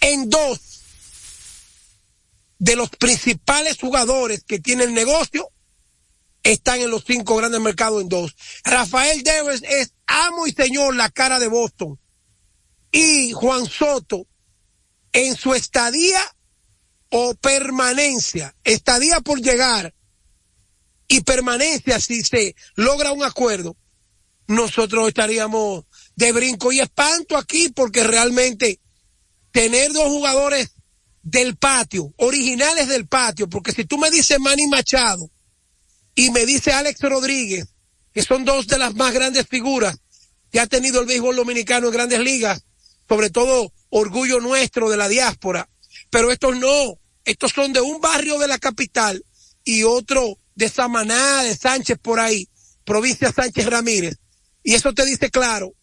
en 0.01 0.29
dos 0.29 0.59
de 2.57 2.75
los 2.75 2.89
principales 2.89 3.77
jugadores 3.77 4.43
que 4.43 4.59
tienen 4.59 4.93
negocio 4.93 5.49
están 6.41 6.81
en 6.81 6.89
los 6.89 7.03
cinco 7.05 7.35
grandes 7.35 7.61
mercados 7.61 8.01
en 8.01 8.09
dos. 8.09 8.35
Rafael 8.63 9.21
Devers 9.21 9.61
es 9.61 9.93
amo 10.07 10.47
y 10.47 10.53
señor 10.53 10.95
la 10.95 11.09
cara 11.11 11.37
de 11.37 11.47
Boston. 11.47 11.99
Y 12.91 13.31
Juan 13.33 13.67
Soto, 13.67 14.25
en 15.11 15.35
su 15.35 15.53
estadía 15.53 16.19
o 17.11 17.35
permanencia, 17.35 18.55
estadía 18.63 19.21
por 19.21 19.39
llegar 19.39 19.93
y 21.07 21.21
permanencia 21.21 21.99
si 21.99 22.23
se 22.23 22.55
logra 22.73 23.11
un 23.11 23.23
acuerdo, 23.23 23.77
nosotros 24.49 25.07
estaríamos 25.07 25.85
de 26.15 26.31
brinco 26.31 26.71
y 26.71 26.79
espanto 26.79 27.37
aquí 27.37 27.69
porque 27.69 28.03
realmente 28.03 28.79
tener 29.51 29.93
dos 29.93 30.05
jugadores 30.05 30.71
del 31.21 31.55
patio, 31.55 32.11
originales 32.17 32.87
del 32.87 33.07
patio, 33.07 33.47
porque 33.47 33.71
si 33.71 33.85
tú 33.85 33.99
me 33.99 34.09
dices 34.09 34.39
Manny 34.39 34.67
Machado 34.67 35.29
y 36.15 36.31
me 36.31 36.47
dice 36.47 36.71
Alex 36.71 36.99
Rodríguez, 37.01 37.67
que 38.11 38.23
son 38.23 38.43
dos 38.43 38.65
de 38.65 38.79
las 38.79 38.95
más 38.95 39.13
grandes 39.13 39.47
figuras 39.47 39.99
que 40.51 40.59
ha 40.59 40.65
tenido 40.65 40.99
el 40.99 41.05
béisbol 41.05 41.35
dominicano 41.35 41.87
en 41.87 41.93
grandes 41.93 42.19
ligas, 42.19 42.65
sobre 43.07 43.29
todo 43.29 43.71
orgullo 43.89 44.39
nuestro 44.39 44.89
de 44.89 44.97
la 44.97 45.07
diáspora, 45.07 45.69
pero 46.09 46.31
estos 46.31 46.57
no, 46.57 46.97
Estos 47.23 47.51
son 47.51 47.71
de 47.71 47.81
un 47.81 48.01
barrio 48.01 48.39
de 48.39 48.47
la 48.47 48.57
capital 48.57 49.23
y 49.63 49.83
otro 49.83 50.39
de 50.55 50.69
Samaná, 50.69 51.43
de 51.43 51.55
Sánchez 51.55 51.99
por 52.01 52.19
ahí, 52.19 52.49
provincia 52.83 53.31
Sánchez 53.31 53.67
Ramírez. 53.67 54.17
Y 54.63 54.73
eso 54.73 54.93
te 54.93 55.05
dice 55.05 55.29
claro 55.29 55.73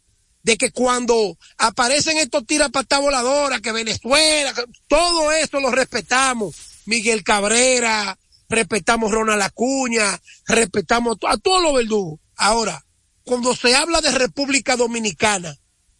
de 0.42 0.56
que 0.56 0.70
cuando 0.70 1.36
aparecen 1.58 2.18
estos 2.18 2.46
tiras 2.46 2.70
patas 2.70 3.00
voladoras, 3.00 3.60
que 3.60 3.72
Venezuela, 3.72 4.54
todo 4.86 5.32
eso 5.32 5.58
lo 5.58 5.72
respetamos. 5.72 6.54
Miguel 6.84 7.24
Cabrera, 7.24 8.16
respetamos 8.48 9.10
Ronald 9.10 9.42
Acuña, 9.42 10.20
respetamos 10.46 11.16
a 11.26 11.36
todos 11.36 11.60
los 11.60 11.74
verdugos. 11.74 12.20
Ahora, 12.36 12.84
cuando 13.24 13.56
se 13.56 13.74
habla 13.74 14.00
de 14.00 14.12
República 14.12 14.76
Dominicana, 14.76 15.58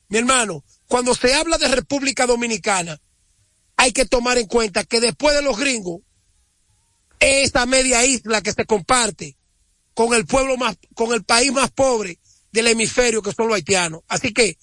mi 0.09 0.19
hermano, 0.19 0.63
cuando 0.87 1.15
se 1.17 1.35
habla 1.35 1.59
de 1.59 1.67
República 1.67 2.27
Dominicana, 2.27 3.01
hay 3.77 3.91
que 3.91 4.07
tomar 4.07 4.39
en 4.39 4.47
cuenta 4.47 4.85
que 4.85 5.01
después 5.01 5.35
de 5.35 5.43
los 5.43 5.59
gringos, 5.59 6.03
esta 7.19 7.67
media 7.67 8.05
isla 8.07 8.43
que 8.43 8.53
se 8.53 8.65
comparte 8.65 9.37
con 9.93 10.15
el 10.15 10.25
pueblo 10.25 10.57
más, 10.57 10.77
con 10.95 11.13
el 11.15 11.25
país 11.25 11.51
más 11.51 11.73
pobre 11.73 12.21
del 12.57 12.69
hemisferio 12.69 13.23
que 13.23 13.33
son 13.33 13.49
los 13.49 13.57
haitianos. 13.57 14.01
Así 14.09 14.33
que 14.33 14.57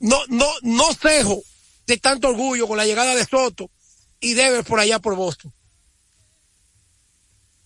no, 0.00 0.18
no, 0.28 0.46
no 0.62 0.92
cejo 0.94 1.42
de 1.86 1.98
tanto 1.98 2.28
orgullo 2.28 2.66
con 2.66 2.76
la 2.76 2.86
llegada 2.86 3.14
de 3.14 3.24
Soto 3.24 3.70
y 4.18 4.34
Dever 4.34 4.64
por 4.64 4.80
allá 4.80 4.98
por 4.98 5.14
Boston. 5.14 5.52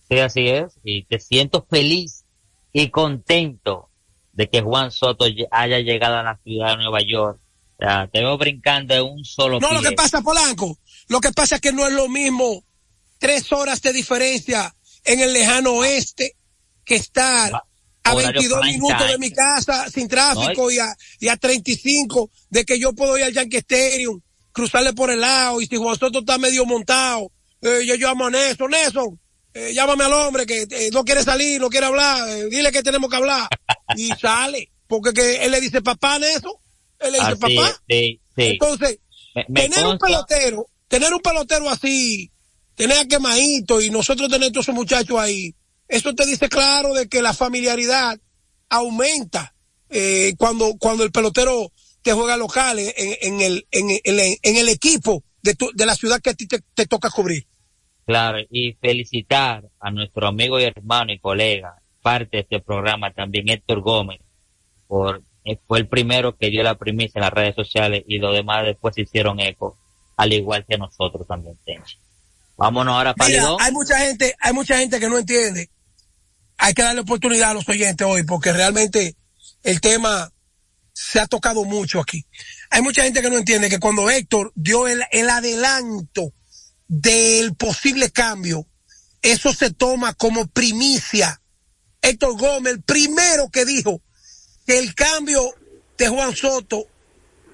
Sí, 0.09 0.19
así 0.19 0.47
es. 0.47 0.73
Y 0.83 1.05
te 1.05 1.19
siento 1.19 1.65
feliz 1.69 2.25
y 2.73 2.89
contento 2.89 3.89
de 4.33 4.49
que 4.49 4.61
Juan 4.61 4.91
Soto 4.91 5.25
haya 5.51 5.79
llegado 5.79 6.17
a 6.17 6.23
la 6.23 6.37
ciudad 6.43 6.71
de 6.71 6.83
Nueva 6.83 6.99
York. 7.01 7.39
O 7.79 7.85
sea, 7.85 8.07
te 8.07 8.19
veo 8.19 8.37
brincando 8.37 8.93
en 8.93 9.03
un 9.03 9.23
solo 9.25 9.59
No, 9.59 9.71
lo 9.71 9.81
que 9.81 9.93
pasa, 9.93 10.21
Polanco, 10.21 10.77
lo 11.07 11.21
que 11.21 11.31
pasa 11.31 11.55
es 11.55 11.61
que 11.61 11.71
no 11.71 11.87
es 11.87 11.93
lo 11.93 12.09
mismo 12.09 12.63
tres 13.17 13.51
horas 13.51 13.81
de 13.81 13.93
diferencia 13.93 14.75
en 15.05 15.21
el 15.21 15.33
lejano 15.33 15.73
oeste 15.73 16.35
que 16.83 16.95
estar 16.95 17.63
a 18.11 18.15
22 18.15 18.65
minutos 18.65 19.07
de 19.07 19.17
mi 19.17 19.31
casa 19.31 19.89
sin 19.89 20.07
tráfico 20.07 20.71
y, 20.71 20.79
a, 20.79 20.95
y 21.19 21.27
a 21.27 21.37
35 21.37 22.29
de 22.49 22.65
que 22.65 22.79
yo 22.79 22.93
puedo 22.93 23.17
ir 23.17 23.25
al 23.25 23.33
Yankee 23.33 23.57
Stadium, 23.57 24.21
cruzarle 24.51 24.93
por 24.93 25.09
el 25.11 25.21
lado 25.21 25.61
y 25.61 25.67
si 25.67 25.77
Juan 25.77 25.97
Soto 25.97 26.19
está 26.19 26.37
medio 26.37 26.65
montado, 26.65 27.31
eh, 27.61 27.85
yo 27.85 27.95
llamo 27.95 28.27
a 28.27 28.29
Nelson, 28.29 28.71
Nelson, 28.71 29.19
eh, 29.53 29.71
llámame 29.73 30.03
al 30.03 30.13
hombre 30.13 30.45
que 30.45 30.67
eh, 30.69 30.89
no 30.91 31.03
quiere 31.03 31.23
salir, 31.23 31.59
no 31.59 31.69
quiere 31.69 31.87
hablar, 31.87 32.27
dile 32.49 32.71
que 32.71 32.83
tenemos 32.83 33.09
que 33.09 33.15
hablar. 33.15 33.47
y 33.95 34.09
sale, 34.21 34.71
porque 34.87 35.13
que 35.13 35.45
él 35.45 35.51
le 35.51 35.61
dice 35.61 35.81
papá 35.81 36.19
Nelson, 36.19 36.53
él 36.99 37.11
le 37.11 37.19
dice 37.19 37.35
papá. 37.35 37.81
Entonces, 38.35 38.99
tener 39.53 39.85
un 39.85 39.97
pelotero, 39.97 40.69
tener 40.87 41.13
un 41.13 41.21
pelotero 41.21 41.69
así, 41.69 42.31
tener 42.75 42.99
a 42.99 43.05
quemadito 43.05 43.81
y 43.81 43.89
nosotros 43.89 44.29
tener 44.29 44.51
todos 44.51 44.65
esos 44.65 44.75
muchachos 44.75 45.19
ahí, 45.19 45.55
eso 45.87 46.13
te 46.13 46.25
dice 46.25 46.49
claro 46.49 46.93
de 46.93 47.07
que 47.07 47.21
la 47.21 47.33
familiaridad 47.33 48.19
aumenta 48.69 49.53
eh, 49.89 50.33
cuando, 50.37 50.75
cuando 50.77 51.03
el 51.03 51.11
pelotero 51.11 51.71
te 52.01 52.13
juega 52.13 52.37
local 52.37 52.79
en, 52.79 52.93
en, 52.97 53.41
el, 53.41 53.67
en, 53.71 53.89
en, 54.01 54.57
el 54.57 54.69
equipo 54.69 55.23
de, 55.41 55.55
tu, 55.55 55.71
de 55.73 55.85
la 55.85 55.95
ciudad 55.95 56.21
que 56.21 56.31
a 56.31 56.33
ti 56.33 56.47
te, 56.47 56.59
te, 56.73 56.85
toca 56.85 57.09
cubrir. 57.09 57.45
Claro, 58.05 58.39
y 58.49 58.73
felicitar 58.73 59.63
a 59.79 59.91
nuestro 59.91 60.27
amigo 60.27 60.59
y 60.59 60.63
hermano 60.63 61.11
y 61.11 61.19
colega, 61.19 61.81
parte 62.01 62.37
de 62.37 62.43
este 62.43 62.59
programa 62.59 63.11
también, 63.11 63.49
Héctor 63.49 63.81
Gómez, 63.81 64.21
por 64.87 65.21
eh, 65.43 65.57
fue 65.67 65.79
el 65.79 65.87
primero 65.87 66.35
que 66.37 66.49
dio 66.49 66.63
la 66.63 66.75
primicia 66.75 67.19
en 67.19 67.23
las 67.23 67.33
redes 67.33 67.55
sociales 67.55 68.03
y 68.07 68.19
los 68.19 68.33
demás 68.33 68.65
después 68.65 68.97
hicieron 68.97 69.39
eco, 69.39 69.77
al 70.17 70.33
igual 70.33 70.65
que 70.67 70.77
nosotros 70.77 71.25
también, 71.27 71.57
Tenchi. 71.65 71.97
Vámonos 72.57 72.95
ahora 72.95 73.13
para 73.13 73.55
hay 73.59 73.71
mucha 73.71 73.99
gente, 73.99 74.35
hay 74.39 74.51
mucha 74.51 74.77
gente 74.77 74.99
que 74.99 75.09
no 75.09 75.17
entiende 75.17 75.69
hay 76.57 76.73
que 76.73 76.81
darle 76.81 77.01
oportunidad 77.01 77.51
a 77.51 77.53
los 77.53 77.69
oyentes 77.69 78.05
hoy 78.07 78.23
porque 78.23 78.51
realmente 78.51 79.15
el 79.63 79.79
tema 79.81 80.31
se 80.93 81.19
ha 81.19 81.27
tocado 81.27 81.63
mucho 81.63 81.99
aquí. 81.99 82.25
Hay 82.69 82.81
mucha 82.81 83.03
gente 83.03 83.21
que 83.21 83.29
no 83.29 83.37
entiende 83.37 83.69
que 83.69 83.79
cuando 83.79 84.09
Héctor 84.09 84.51
dio 84.55 84.87
el, 84.87 85.03
el 85.11 85.29
adelanto 85.29 86.33
del 86.87 87.55
posible 87.55 88.09
cambio, 88.09 88.65
eso 89.21 89.53
se 89.53 89.71
toma 89.71 90.13
como 90.13 90.47
primicia. 90.47 91.41
Héctor 92.01 92.37
Gómez, 92.37 92.73
el 92.73 92.81
primero 92.81 93.49
que 93.49 93.65
dijo 93.65 94.01
que 94.65 94.79
el 94.79 94.95
cambio 94.95 95.53
de 95.97 96.07
Juan 96.07 96.35
Soto 96.35 96.87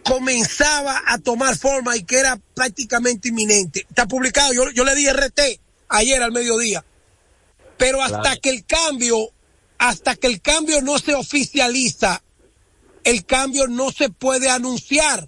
comenzaba 0.03 1.01
a 1.05 1.17
tomar 1.17 1.57
forma 1.57 1.95
y 1.97 2.03
que 2.03 2.19
era 2.19 2.37
prácticamente 2.55 3.29
inminente. 3.29 3.85
Está 3.89 4.07
publicado, 4.07 4.53
yo 4.53 4.83
le 4.83 4.95
di 4.95 5.09
RT 5.09 5.39
ayer 5.89 6.21
al 6.21 6.31
mediodía. 6.31 6.83
Pero 7.77 8.01
hasta 8.01 8.37
que 8.37 8.49
el 8.49 8.65
cambio, 8.65 9.29
hasta 9.77 10.15
que 10.15 10.27
el 10.27 10.41
cambio 10.41 10.81
no 10.81 10.99
se 10.99 11.13
oficializa, 11.13 12.23
el 13.03 13.25
cambio 13.25 13.67
no 13.67 13.91
se 13.91 14.09
puede 14.09 14.49
anunciar. 14.49 15.27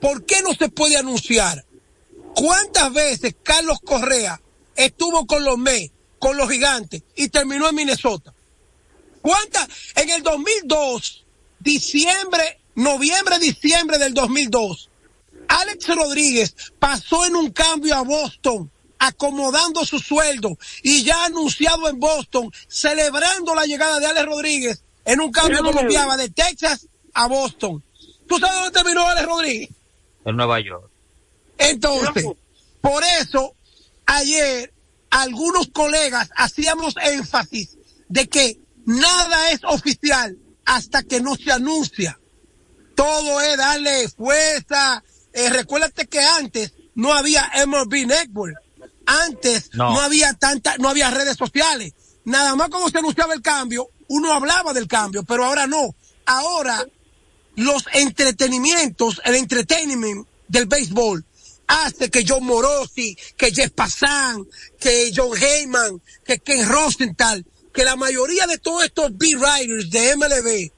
¿Por 0.00 0.24
qué 0.24 0.42
no 0.42 0.54
se 0.54 0.68
puede 0.68 0.96
anunciar? 0.96 1.64
¿Cuántas 2.34 2.92
veces 2.92 3.34
Carlos 3.42 3.78
Correa 3.84 4.40
estuvo 4.76 5.26
con 5.26 5.44
los 5.44 5.58
Mets, 5.58 5.92
con 6.18 6.36
los 6.36 6.48
gigantes 6.48 7.02
y 7.16 7.28
terminó 7.28 7.68
en 7.68 7.74
Minnesota? 7.74 8.32
¿Cuántas? 9.20 9.68
En 9.96 10.08
el 10.10 10.22
2002, 10.22 11.26
diciembre, 11.58 12.60
noviembre, 12.74 13.38
diciembre 13.38 13.98
del 13.98 14.14
2002, 14.14 14.88
Alex 15.48 15.88
Rodríguez 15.88 16.54
pasó 16.78 17.26
en 17.26 17.36
un 17.36 17.50
cambio 17.50 17.96
a 17.96 18.02
Boston 18.02 18.70
acomodando 19.00 19.84
su 19.84 19.98
sueldo 19.98 20.56
y 20.82 21.02
ya 21.02 21.24
anunciado 21.24 21.88
en 21.88 21.98
Boston, 21.98 22.52
celebrando 22.68 23.54
la 23.54 23.64
llegada 23.64 23.98
de 23.98 24.06
Alex 24.06 24.26
Rodríguez 24.26 24.84
en 25.04 25.20
un 25.20 25.32
cambio 25.32 25.64
que 25.64 25.80
enviaba 25.80 26.16
de 26.16 26.28
Texas 26.28 26.86
a 27.14 27.26
Boston. 27.26 27.82
¿Tú 28.28 28.38
sabes 28.38 28.56
dónde 28.56 28.70
terminó 28.70 29.08
Alex 29.08 29.26
Rodríguez? 29.26 29.70
En 30.24 30.36
Nueva 30.36 30.60
York. 30.60 30.88
Entonces, 31.58 32.26
por 32.80 33.02
eso, 33.20 33.54
ayer 34.06 34.72
algunos 35.10 35.68
colegas 35.68 36.30
hacíamos 36.36 36.94
énfasis 37.02 37.78
de 38.08 38.28
que 38.28 38.60
nada 38.84 39.50
es 39.50 39.60
oficial 39.64 40.36
hasta 40.66 41.02
que 41.02 41.20
no 41.20 41.36
se 41.36 41.52
anuncia. 41.52 42.20
Todo 42.94 43.40
es 43.40 43.56
darle 43.56 44.08
fuerza. 44.08 45.02
Eh, 45.32 45.48
recuérdate 45.48 46.06
que 46.06 46.20
antes 46.20 46.74
no 46.94 47.14
había 47.14 47.50
MLB 47.66 48.06
Network. 48.06 48.56
Antes 49.10 49.70
no. 49.74 50.00
había 50.00 50.34
tanta, 50.34 50.76
no 50.78 50.88
había 50.88 51.10
redes 51.10 51.36
sociales. 51.36 51.92
Nada 52.24 52.54
más 52.54 52.68
cuando 52.68 52.88
se 52.90 52.98
anunciaba 52.98 53.34
el 53.34 53.42
cambio, 53.42 53.88
uno 54.08 54.32
hablaba 54.32 54.72
del 54.72 54.86
cambio, 54.86 55.24
pero 55.24 55.44
ahora 55.44 55.66
no. 55.66 55.94
Ahora 56.26 56.86
los 57.56 57.84
entretenimientos, 57.92 59.20
el 59.24 59.34
entretenimiento 59.34 60.28
del 60.46 60.66
béisbol 60.66 61.24
hace 61.66 62.10
que 62.10 62.24
John 62.26 62.44
Morosi, 62.44 63.16
que 63.36 63.52
Jeff 63.52 63.70
Passan, 63.72 64.46
que 64.78 65.12
John 65.14 65.36
Heyman, 65.36 66.00
que 66.24 66.38
Ken 66.38 66.68
Rosenthal, 66.68 67.44
que 67.72 67.84
la 67.84 67.96
mayoría 67.96 68.46
de 68.46 68.58
todos 68.58 68.84
estos 68.84 69.16
B-Writers 69.16 69.90
de 69.90 70.16
MLB 70.16 70.72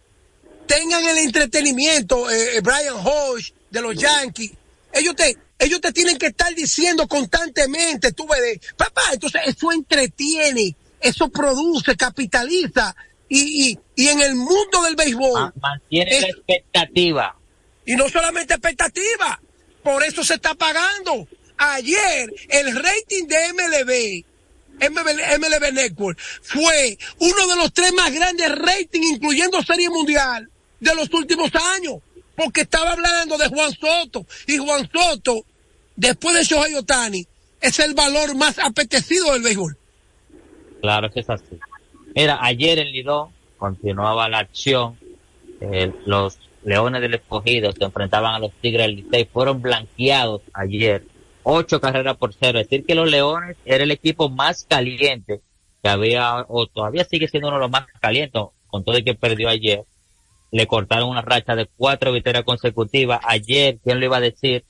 tengan 0.66 1.05
el 1.05 1.18
entretenimiento, 1.18 2.31
eh, 2.31 2.57
eh, 2.57 2.61
Brian 2.61 2.97
Hodge 2.97 3.53
de 3.71 3.81
los 3.81 3.97
Yankees, 3.97 4.53
ellos 4.92 5.16
te, 5.16 5.37
ellos 5.59 5.81
te 5.81 5.92
tienen 5.92 6.18
que 6.18 6.26
estar 6.26 6.55
diciendo 6.55 7.07
constantemente, 7.07 8.12
tú 8.12 8.26
ves, 8.26 8.61
papá, 8.76 9.02
entonces 9.12 9.42
eso 9.46 9.72
entretiene, 9.72 10.76
eso 11.00 11.28
produce, 11.28 11.96
capitaliza, 11.96 12.94
y, 13.28 13.70
y, 13.70 13.78
y 13.96 14.09
en 14.09 14.20
el 14.20 14.35
mundo 14.35 14.83
del 14.85 14.94
béisbol. 14.94 15.52
Mantiene 15.61 16.20
la 16.20 16.28
expectativa. 16.28 17.37
Y 17.87 17.96
no 17.96 18.09
solamente 18.09 18.55
expectativa, 18.55 19.40
por 19.83 20.05
eso 20.05 20.22
se 20.22 20.35
está 20.35 20.55
pagando. 20.55 21.26
Ayer 21.57 22.33
el 22.48 22.76
rating 22.76 23.26
de 23.26 23.52
MLB, 23.52 24.90
MLB, 24.90 25.38
MLB 25.38 25.72
Network, 25.72 26.18
fue 26.42 26.98
uno 27.18 27.46
de 27.46 27.57
los 27.57 27.72
tres 27.72 27.92
más 27.94 28.12
grandes 28.12 28.50
ratings, 28.50 29.12
incluyendo 29.12 29.62
Serie 29.62 29.88
Mundial, 29.88 30.50
de 30.81 30.94
los 30.94 31.12
últimos 31.14 31.50
años 31.55 32.00
porque 32.37 32.62
estaba 32.62 32.92
hablando 32.92 33.37
de 33.38 33.49
Juan 33.49 33.73
Soto 33.73 34.27
y 34.47 34.59
Juan 34.59 34.88
Soto, 34.92 35.45
después 35.97 36.35
de 36.35 36.45
Shohei 36.45 36.75
Otani, 36.75 37.27
es 37.61 37.79
el 37.79 37.95
valor 37.95 38.35
más 38.35 38.59
apetecido 38.59 39.33
del 39.33 39.42
béisbol. 39.42 39.77
Claro 40.81 41.11
que 41.11 41.21
es 41.21 41.31
así. 41.31 41.59
Mira, 42.14 42.38
ayer 42.42 42.79
en 42.79 42.90
Lidón 42.90 43.31
continuaba 43.57 44.29
la 44.29 44.40
acción. 44.40 44.99
Eh, 45.61 45.92
los 46.07 46.38
Leones 46.64 47.01
del 47.01 47.14
Escogido 47.14 47.73
se 47.73 47.85
enfrentaban 47.85 48.35
a 48.35 48.38
los 48.38 48.53
Tigres 48.61 48.87
del 48.87 48.97
Licey. 48.97 49.29
Fueron 49.33 49.62
blanqueados 49.62 50.42
ayer. 50.53 51.05
Ocho 51.45 51.81
carreras 51.81 52.16
por 52.16 52.35
cero. 52.35 52.59
Es 52.59 52.68
decir, 52.68 52.85
que 52.85 52.95
los 52.95 53.09
Leones 53.11 53.57
era 53.64 53.85
el 53.85 53.90
equipo 53.90 54.29
más 54.29 54.64
caliente 54.64 55.40
que 55.83 55.88
había, 55.88 56.45
o 56.49 56.66
todavía 56.66 57.05
sigue 57.05 57.29
siendo 57.29 57.49
uno 57.49 57.59
de 57.59 57.62
los 57.62 57.71
más 57.71 57.87
calientes, 58.01 58.42
con 58.66 58.85
todo 58.85 58.97
el 58.97 59.05
que 59.05 59.14
perdió 59.14 59.49
ayer 59.49 59.85
le 60.53 60.67
cortaron 60.67 61.09
una 61.09 61.23
racha 61.23 61.57
de 61.57 61.67
cuatro 61.67 62.12
victorias 62.12 62.45
consecutivas. 62.45 63.21
Ayer, 63.25 63.79
¿quién 63.83 63.99
lo 63.99 64.07
iba 64.07 64.19
a 64.19 64.21
decir? 64.21 64.65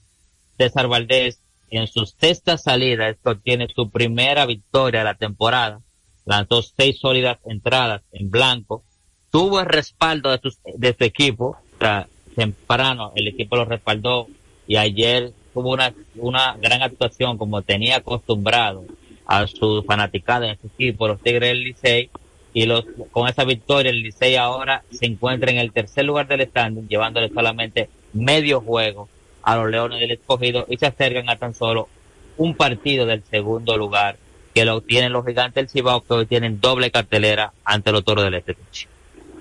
César 0.56 0.86
Valdés 0.86 1.42
en 1.70 1.86
sus 1.88 2.14
sexta 2.18 2.56
salida, 2.56 3.08
esto 3.08 3.30
obtiene 3.30 3.66
su 3.74 3.90
primera 3.90 4.46
victoria 4.46 5.00
de 5.00 5.04
la 5.04 5.14
temporada, 5.14 5.80
lanzó 6.24 6.62
seis 6.62 6.98
sólidas 7.00 7.38
entradas 7.46 8.02
en 8.12 8.30
blanco, 8.30 8.84
tuvo 9.30 9.60
el 9.60 9.66
respaldo 9.66 10.30
de 10.30 10.38
su, 10.38 10.54
de 10.76 10.94
su 10.96 11.04
equipo, 11.04 11.56
o 11.74 11.78
sea, 11.78 12.06
temprano 12.36 13.12
el 13.16 13.28
equipo 13.28 13.56
lo 13.56 13.64
respaldó 13.64 14.28
y 14.66 14.76
ayer 14.76 15.32
tuvo 15.52 15.72
una, 15.72 15.94
una 16.16 16.56
gran 16.60 16.82
actuación 16.82 17.38
como 17.38 17.62
tenía 17.62 17.96
acostumbrado 17.96 18.84
a 19.26 19.46
su 19.46 19.82
fanaticada 19.86 20.50
en 20.50 20.60
su 20.60 20.66
equipo, 20.68 21.08
los 21.08 21.20
Tigres 21.20 21.48
del 21.48 21.64
Licey, 21.64 22.10
y 22.54 22.66
los, 22.66 22.84
con 23.10 23.28
esa 23.28 23.44
victoria 23.44 23.90
el 23.90 24.02
Licey 24.02 24.36
ahora 24.36 24.84
se 24.90 25.06
encuentra 25.06 25.50
en 25.50 25.58
el 25.58 25.72
tercer 25.72 26.04
lugar 26.04 26.28
del 26.28 26.46
standing, 26.46 26.88
llevándole 26.88 27.28
solamente 27.30 27.88
medio 28.12 28.60
juego 28.60 29.08
a 29.42 29.56
los 29.56 29.70
Leones 29.70 30.00
del 30.00 30.12
Escogido 30.12 30.66
y 30.68 30.76
se 30.76 30.86
acercan 30.86 31.28
a 31.28 31.36
tan 31.36 31.54
solo 31.54 31.88
un 32.36 32.54
partido 32.54 33.06
del 33.06 33.22
segundo 33.30 33.76
lugar 33.76 34.16
que 34.54 34.64
lo 34.64 34.80
tienen 34.82 35.12
los 35.12 35.24
gigantes 35.24 35.54
del 35.54 35.68
Cibao 35.68 36.02
que 36.02 36.12
hoy 36.12 36.26
tienen 36.26 36.60
doble 36.60 36.90
cartelera 36.90 37.52
ante 37.64 37.90
los 37.92 38.04
toros 38.04 38.24
del 38.24 38.34
Este. 38.34 38.56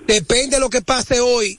Depende 0.06 0.56
de 0.56 0.60
lo 0.60 0.70
que 0.70 0.82
pase 0.82 1.20
hoy. 1.20 1.58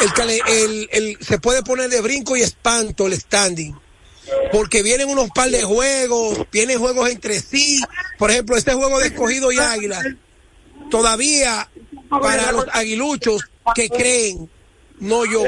El, 0.00 0.40
el, 0.48 0.88
el, 0.92 1.16
se 1.20 1.38
puede 1.38 1.62
poner 1.62 1.90
de 1.90 2.00
brinco 2.00 2.36
y 2.36 2.42
espanto 2.42 3.06
el 3.06 3.14
standing. 3.14 3.74
Porque 4.52 4.82
vienen 4.82 5.08
unos 5.08 5.30
par 5.30 5.50
de 5.50 5.62
juegos, 5.62 6.46
vienen 6.50 6.78
juegos 6.78 7.10
entre 7.10 7.40
sí. 7.40 7.80
Por 8.18 8.30
ejemplo, 8.30 8.56
este 8.56 8.74
juego 8.74 8.98
de 8.98 9.08
escogido 9.08 9.52
y 9.52 9.58
águila. 9.58 10.02
Todavía 10.90 11.68
para 12.08 12.52
los 12.52 12.66
aguiluchos 12.72 13.42
que 13.74 13.88
creen, 13.88 14.50
no 14.98 15.24
yo, 15.24 15.44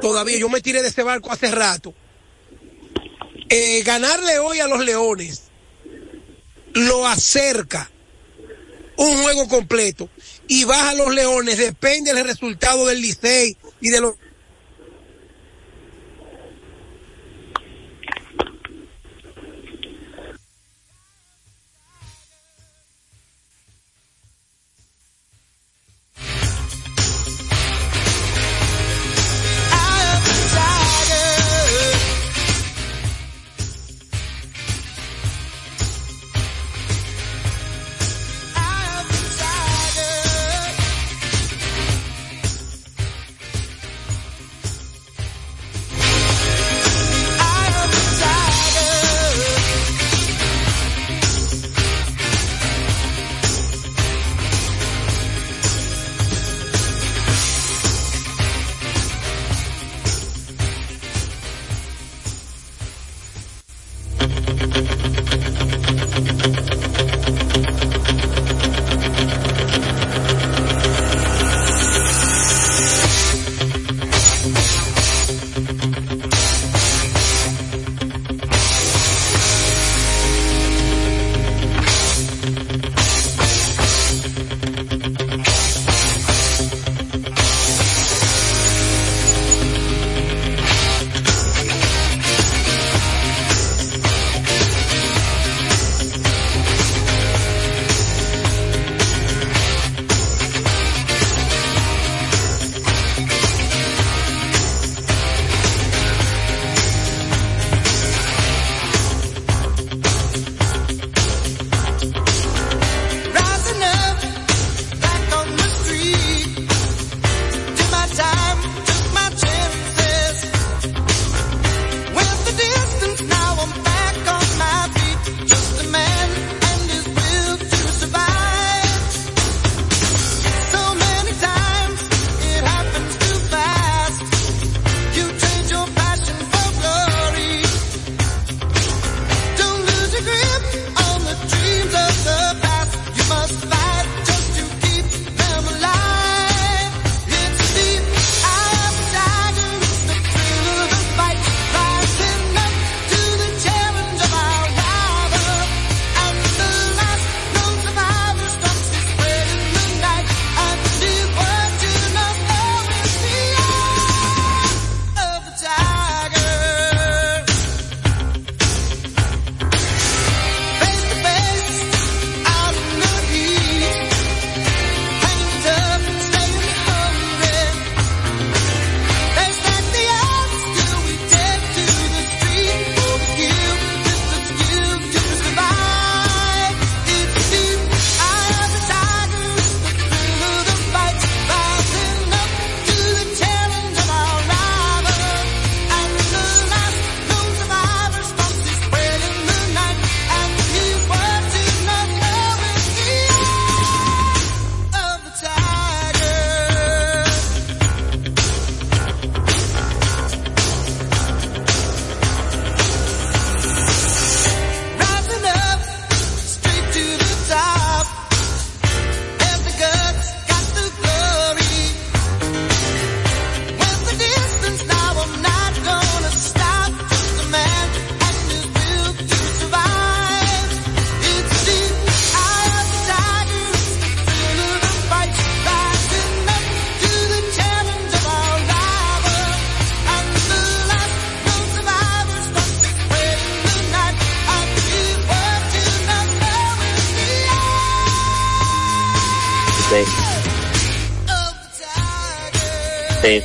todavía 0.00 0.38
yo 0.38 0.48
me 0.48 0.60
tiré 0.60 0.82
de 0.82 0.88
ese 0.88 1.02
barco 1.02 1.32
hace 1.32 1.50
rato. 1.50 1.94
Eh, 3.48 3.82
ganarle 3.82 4.38
hoy 4.38 4.60
a 4.60 4.68
los 4.68 4.84
leones 4.84 5.44
lo 6.74 7.06
acerca 7.06 7.90
un 8.96 9.22
juego 9.22 9.48
completo 9.48 10.08
y 10.46 10.64
baja 10.64 10.90
a 10.90 10.94
los 10.94 11.14
leones, 11.14 11.56
depende 11.56 12.12
del 12.12 12.26
resultado 12.26 12.86
del 12.86 13.00
Licey 13.00 13.56
y 13.80 13.88
de 13.88 14.00
los 14.00 14.14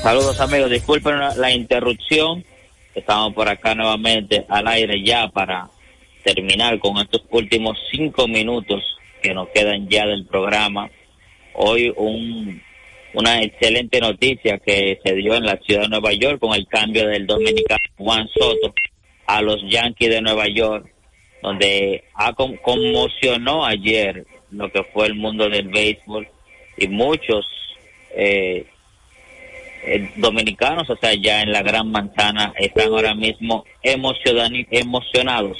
saludos 0.05 0.39
amigos, 0.39 0.69
disculpen 0.69 1.15
la, 1.35 1.51
interrupción. 1.51 2.45
Estamos 2.93 3.33
por 3.33 3.49
acá 3.49 3.73
nuevamente 3.73 4.45
al 4.49 4.67
aire 4.67 5.03
ya 5.03 5.29
para 5.29 5.67
terminar 6.23 6.77
con 6.77 6.99
estos 6.99 7.23
últimos 7.31 7.75
cinco 7.89 8.27
minutos 8.27 8.83
que 9.23 9.33
nos 9.33 9.49
quedan 9.49 9.89
ya 9.89 10.05
del 10.05 10.27
programa. 10.27 10.91
Hoy 11.55 11.91
un, 11.97 12.61
una 13.15 13.41
excelente 13.41 13.99
noticia 13.99 14.59
que 14.59 14.99
se 15.03 15.15
dio 15.15 15.33
en 15.33 15.43
la 15.47 15.57
ciudad 15.57 15.81
de 15.81 15.89
Nueva 15.89 16.13
York 16.13 16.37
con 16.37 16.53
el 16.53 16.67
cambio 16.67 17.07
del 17.07 17.25
dominicano 17.25 17.79
Juan 17.97 18.27
Soto 18.27 18.75
a 19.25 19.41
los 19.41 19.59
Yankees 19.67 20.09
de 20.11 20.21
Nueva 20.21 20.45
York, 20.49 20.87
donde 21.41 22.03
ha 22.13 22.31
conmocionó 22.33 23.65
ayer 23.65 24.27
lo 24.51 24.71
que 24.71 24.83
fue 24.83 25.07
el 25.07 25.15
mundo 25.15 25.49
del 25.49 25.67
béisbol 25.69 26.27
y 26.77 26.89
muchos 26.89 27.47
eh, 28.15 28.67
eh, 29.85 30.11
dominicanos, 30.15 30.89
o 30.89 30.95
sea, 30.95 31.13
ya 31.13 31.41
en 31.41 31.51
la 31.51 31.61
Gran 31.61 31.91
Manzana, 31.91 32.53
están 32.57 32.87
ahora 32.87 33.13
mismo 33.13 33.63
emocionados 33.83 35.57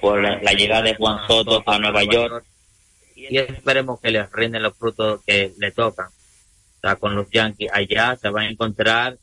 por 0.00 0.22
la, 0.22 0.52
llegada 0.52 0.82
de 0.82 0.94
Juan 0.94 1.26
Soto 1.26 1.62
a 1.66 1.78
Nueva 1.78 2.04
York 2.04 2.44
y 3.16 3.36
esperemos 3.38 4.00
que 4.00 4.12
les 4.12 4.30
rinden 4.30 4.62
los 4.62 4.76
frutos 4.76 5.20
que 5.26 5.52
le 5.58 5.72
tocan. 5.72 6.06
O 6.06 6.80
sea, 6.80 6.96
con 6.96 7.16
los 7.16 7.28
Yankees 7.30 7.70
allá 7.72 8.16
se 8.16 8.28
van 8.28 8.46
a 8.46 8.50
encontrar 8.50 9.18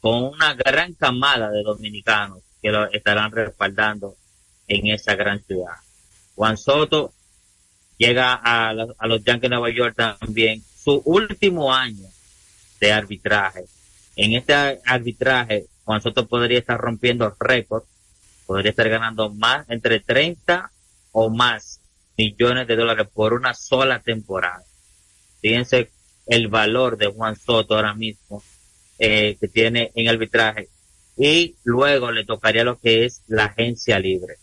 con 0.00 0.24
una 0.24 0.52
gran 0.54 0.92
camada 0.92 1.50
de 1.50 1.62
dominicanos 1.62 2.40
que 2.60 2.70
lo 2.70 2.90
estarán 2.92 3.32
respaldando 3.32 4.16
en 4.68 4.88
esa 4.88 5.14
gran 5.14 5.42
ciudad. 5.42 5.76
Juan 6.34 6.58
Soto 6.58 7.14
llega 7.96 8.34
a, 8.34 8.68
a 8.68 9.06
los 9.06 9.24
Yankees 9.24 9.42
de 9.42 9.48
Nueva 9.48 9.70
York 9.70 9.96
también 9.96 10.62
su 10.62 11.00
último 11.06 11.72
año 11.72 12.09
de 12.80 12.92
arbitraje. 12.92 13.64
En 14.16 14.32
este 14.32 14.54
arbitraje, 14.84 15.66
Juan 15.84 16.00
Soto 16.00 16.26
podría 16.26 16.58
estar 16.58 16.80
rompiendo 16.80 17.34
récords, 17.38 17.86
podría 18.46 18.70
estar 18.70 18.88
ganando 18.88 19.30
más, 19.30 19.68
entre 19.68 20.00
30 20.00 20.70
o 21.12 21.30
más 21.30 21.80
millones 22.16 22.66
de 22.66 22.76
dólares 22.76 23.08
por 23.12 23.32
una 23.32 23.54
sola 23.54 24.00
temporada. 24.00 24.64
Fíjense 25.40 25.90
el 26.26 26.48
valor 26.48 26.96
de 26.96 27.06
Juan 27.06 27.36
Soto 27.36 27.74
ahora 27.74 27.94
mismo 27.94 28.42
eh, 28.98 29.36
que 29.40 29.48
tiene 29.48 29.90
en 29.94 30.08
arbitraje 30.08 30.68
y 31.16 31.56
luego 31.64 32.12
le 32.12 32.24
tocaría 32.24 32.64
lo 32.64 32.78
que 32.78 33.04
es 33.04 33.22
la 33.26 33.46
agencia 33.46 33.98
libre. 33.98 34.36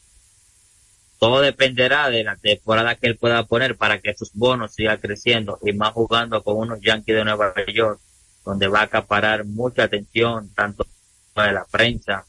Todo 1.20 1.42
dependerá 1.42 2.10
de 2.10 2.24
la 2.24 2.36
temporada 2.36 2.96
que 2.96 3.08
él 3.08 3.18
pueda 3.18 3.44
poner 3.46 3.78
para 3.78 4.00
que 4.00 4.16
sus 4.16 4.34
bonos 4.34 4.74
sigan 4.74 5.00
creciendo 5.00 5.60
y 5.64 5.74
más 5.74 5.94
jugando 5.94 6.44
con 6.44 6.58
unos 6.58 6.80
Yankees 6.82 7.16
de 7.16 7.26
Nueva 7.26 7.54
York, 7.74 8.00
donde 8.48 8.70
va 8.70 8.80
a 8.80 8.84
acaparar 8.84 9.44
mucha 9.44 9.84
atención 9.84 10.50
tanto 10.56 10.88
de 11.36 11.52
la 11.52 11.66
prensa 11.66 12.26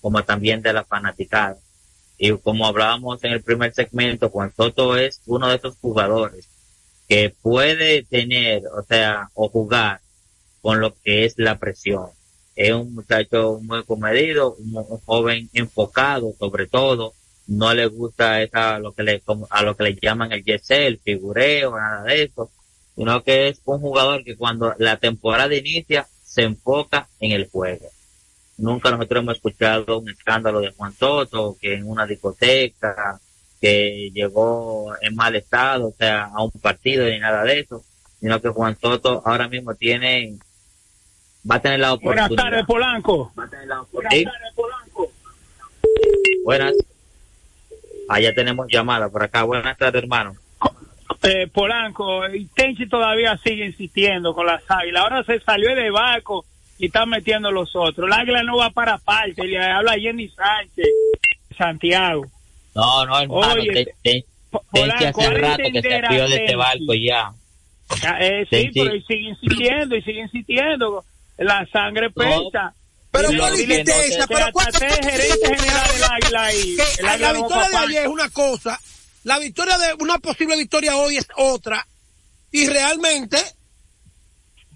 como 0.00 0.22
también 0.22 0.62
de 0.62 0.72
la 0.72 0.84
fanaticada. 0.84 1.58
Y 2.16 2.30
como 2.38 2.64
hablábamos 2.64 3.24
en 3.24 3.32
el 3.32 3.42
primer 3.42 3.74
segmento, 3.74 4.30
Juan 4.30 4.52
Soto 4.56 4.96
es 4.96 5.20
uno 5.26 5.48
de 5.48 5.56
esos 5.56 5.76
jugadores 5.80 6.48
que 7.08 7.34
puede 7.42 8.04
tener, 8.04 8.62
o 8.68 8.84
sea, 8.84 9.30
o 9.34 9.48
jugar 9.48 10.00
con 10.62 10.80
lo 10.80 10.94
que 11.02 11.24
es 11.24 11.34
la 11.38 11.58
presión. 11.58 12.10
Es 12.54 12.72
un 12.72 12.94
muchacho 12.94 13.58
muy 13.60 13.82
comedido, 13.82 14.54
un, 14.54 14.74
joven 15.04 15.50
enfocado 15.54 16.34
sobre 16.38 16.68
todo, 16.68 17.14
no 17.48 17.74
le 17.74 17.86
gusta 17.86 18.42
esa, 18.42 18.78
lo 18.78 18.92
que 18.92 19.02
le, 19.02 19.22
a 19.50 19.62
lo 19.64 19.76
que 19.76 19.82
le 19.82 19.98
llaman 20.00 20.30
el 20.30 20.44
yesel, 20.44 20.86
el 20.86 21.00
figureo, 21.00 21.76
nada 21.76 22.04
de 22.04 22.22
eso, 22.22 22.48
sino 22.98 23.22
que 23.22 23.46
es 23.46 23.62
un 23.64 23.78
jugador 23.78 24.24
que 24.24 24.36
cuando 24.36 24.74
la 24.78 24.96
temporada 24.96 25.54
inicia 25.54 26.08
se 26.20 26.42
enfoca 26.42 27.06
en 27.20 27.30
el 27.30 27.48
juego. 27.48 27.86
Nunca 28.56 28.90
nosotros 28.90 29.22
hemos 29.22 29.36
escuchado 29.36 30.00
un 30.00 30.10
escándalo 30.10 30.60
de 30.60 30.72
Juan 30.72 30.92
Soto, 30.92 31.56
que 31.60 31.74
en 31.74 31.88
una 31.88 32.06
discoteca, 32.06 33.20
que 33.60 34.10
llegó 34.12 34.92
en 35.00 35.14
mal 35.14 35.36
estado, 35.36 35.86
o 35.86 35.94
sea, 35.96 36.24
a 36.24 36.42
un 36.42 36.50
partido 36.50 37.06
ni 37.06 37.20
nada 37.20 37.44
de 37.44 37.60
eso, 37.60 37.84
sino 38.18 38.40
que 38.40 38.48
Juan 38.48 38.76
Soto 38.76 39.22
ahora 39.24 39.46
mismo 39.46 39.76
tiene, 39.76 40.36
va 41.48 41.54
a 41.54 41.62
tener 41.62 41.78
la 41.78 41.92
oportunidad. 41.92 42.26
Buenas 42.26 42.44
tardes, 42.44 42.66
Polanco. 42.66 43.32
Buenas 43.36 43.52
tardes, 43.52 44.52
Polanco. 44.56 45.12
Buenas. 46.42 46.74
Allá 48.08 48.34
tenemos 48.34 48.66
llamada 48.68 49.08
por 49.08 49.22
acá. 49.22 49.44
Buenas 49.44 49.78
tardes, 49.78 50.02
hermano. 50.02 50.34
Eh, 51.22 51.48
Polanco, 51.52 52.28
y 52.32 52.46
Tenchi 52.46 52.88
todavía 52.88 53.36
sigue 53.38 53.66
insistiendo 53.66 54.32
con 54.34 54.46
las 54.46 54.62
águilas. 54.68 55.02
Ahora 55.02 55.24
se 55.24 55.40
salió 55.40 55.74
de 55.74 55.90
barco 55.90 56.44
y 56.78 56.86
están 56.86 57.08
metiendo 57.08 57.50
los 57.50 57.74
otros. 57.74 58.06
El 58.06 58.12
águila 58.12 58.42
no 58.44 58.58
va 58.58 58.70
para 58.70 58.98
parte, 58.98 59.44
le 59.44 59.58
habla 59.58 59.94
Jenny 59.98 60.28
Sánchez, 60.28 60.86
Santiago. 61.56 62.24
No, 62.74 63.04
no, 63.04 63.18
hermano, 63.18 63.52
Oye, 63.54 63.86
te, 64.02 64.24
hace 65.04 65.30
rato 65.30 65.62
que 65.72 65.82
se 65.82 65.88
de 65.88 66.36
este 66.36 66.56
barco 66.56 66.94
ya. 66.94 67.32
Eh, 68.20 68.46
sí, 68.48 68.70
pero 68.72 68.94
y 68.94 69.02
sigue 69.02 69.30
insistiendo 69.30 69.96
y 69.96 70.02
sigue 70.02 70.20
insistiendo. 70.20 71.04
La 71.38 71.66
sangre 71.72 72.10
pesa. 72.10 72.74
Pero 73.10 73.28
¿cuál 73.38 73.58
insistencia? 73.58 74.26
Pero 74.28 74.46
¿cuánto 74.52 74.78
gerente 74.78 75.56
general 75.56 75.86
del 75.92 76.04
Águila 76.04 76.44
ahí? 76.44 76.76
La 77.18 77.32
victoria 77.32 77.68
de 77.68 77.76
ayer 77.76 78.02
es 78.02 78.08
una 78.08 78.28
cosa, 78.28 78.78
la 79.24 79.38
victoria 79.38 79.78
de 79.78 79.94
una 80.00 80.18
posible 80.18 80.56
victoria 80.56 80.96
hoy 80.96 81.16
es 81.16 81.26
otra, 81.36 81.86
y 82.50 82.66
realmente 82.68 83.38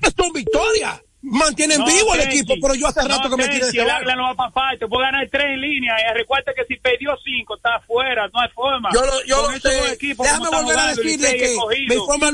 es 0.01 0.15
una 0.19 0.33
victoria 0.33 1.03
mantienen 1.23 1.85
vivo 1.85 2.15
el 2.15 2.21
equipo, 2.23 2.55
pero 2.61 2.75
yo 2.75 2.89
hace 2.89 3.03
rato 3.03 3.31
que 3.31 3.37
me 3.37 3.49
tiré 3.49 3.71
de 3.71 3.81
el 3.81 3.91
Águila 3.91 4.17
no 4.17 4.25
va 4.25 4.35
para 4.35 4.51
parte, 4.51 4.87
puede 4.89 5.07
ganar 5.07 5.29
tres 5.31 5.47
en 5.55 5.61
línea. 5.61 5.95
Y 5.99 6.19
recuerda 6.19 6.53
que 6.55 6.65
si 6.67 6.81
perdió 6.81 7.11
cinco, 7.25 7.57
está 7.57 7.77
afuera, 7.77 8.29
no 8.33 8.41
hay 8.41 8.49
forma. 8.55 8.91
Yo 8.93 9.07
lo, 9.07 9.25
yo 9.25 9.51
lo 9.51 9.61
sé. 9.61 9.97
Déjame 10.01 10.49
volver 10.51 10.79
a 10.79 10.95
decirle 10.95 11.37
que 11.37 11.57
me 11.89 11.95
informa, 11.95 12.33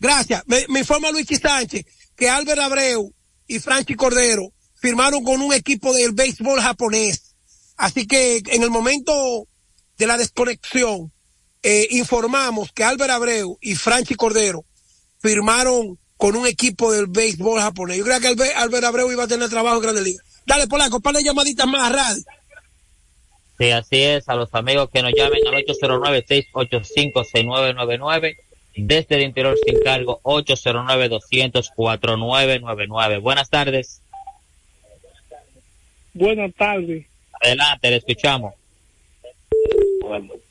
gracias, 0.00 0.42
me, 0.46 0.64
me, 0.68 0.80
informa 0.80 1.10
Luis 1.10 1.26
Sánchez 1.26 1.84
que 2.16 2.28
Albert 2.28 2.60
Abreu 2.60 3.12
y 3.46 3.58
Franchi 3.58 3.94
Cordero 3.94 4.52
firmaron 4.74 5.22
con 5.22 5.40
un 5.40 5.52
equipo 5.52 5.92
del 5.92 6.12
béisbol 6.12 6.60
japonés. 6.60 7.36
Así 7.76 8.06
que 8.06 8.40
en 8.46 8.62
el 8.62 8.70
momento 8.70 9.46
de 9.98 10.06
la 10.06 10.16
desconexión, 10.16 11.12
eh, 11.64 11.88
informamos 11.92 12.70
que 12.72 12.84
Albert 12.84 13.10
Abreu 13.10 13.56
y 13.62 13.74
Franchi 13.74 14.14
Cordero 14.14 14.66
firmaron 15.18 15.98
con 16.18 16.36
un 16.36 16.46
equipo 16.46 16.92
del 16.92 17.06
béisbol 17.06 17.58
japonés. 17.58 17.96
Yo 17.96 18.04
creo 18.04 18.20
que 18.20 18.36
Albert 18.54 18.84
Abreu 18.84 19.10
iba 19.10 19.24
a 19.24 19.28
tener 19.28 19.48
trabajo 19.48 19.76
en 19.76 19.82
Grande 19.82 20.02
Liga. 20.02 20.22
Dale, 20.46 20.66
Polanco, 20.66 21.00
para 21.00 21.22
llamaditas 21.22 21.66
más 21.66 21.90
a 21.90 21.96
radio. 21.96 22.22
Sí, 23.58 23.70
así 23.70 24.02
es. 24.02 24.28
A 24.28 24.34
los 24.34 24.54
amigos 24.54 24.90
que 24.92 25.00
nos 25.00 25.14
llamen 25.14 25.40
al 25.46 25.54
809-685-6999. 25.64 28.36
Desde 28.76 29.16
el 29.16 29.22
interior 29.22 29.56
sin 29.64 29.80
cargo, 29.80 30.20
809-200-4999. 30.22 33.22
Buenas 33.22 33.48
tardes. 33.48 34.02
Buenas 36.12 36.52
tardes. 36.54 37.06
Adelante, 37.40 37.88
le 37.88 37.96
escuchamos. 37.96 38.52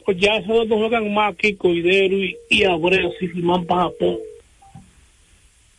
Pues 0.06 0.18
ya 0.20 0.36
esos 0.38 0.68
dos 0.68 0.80
juegan 0.80 1.14
más 1.14 1.36
que 1.36 1.56
Coidero 1.56 2.18
y, 2.18 2.38
y 2.50 2.64
Abreu, 2.64 3.12
si 3.20 3.28
firman 3.28 3.66
para 3.66 3.84
Japón. 3.84 4.20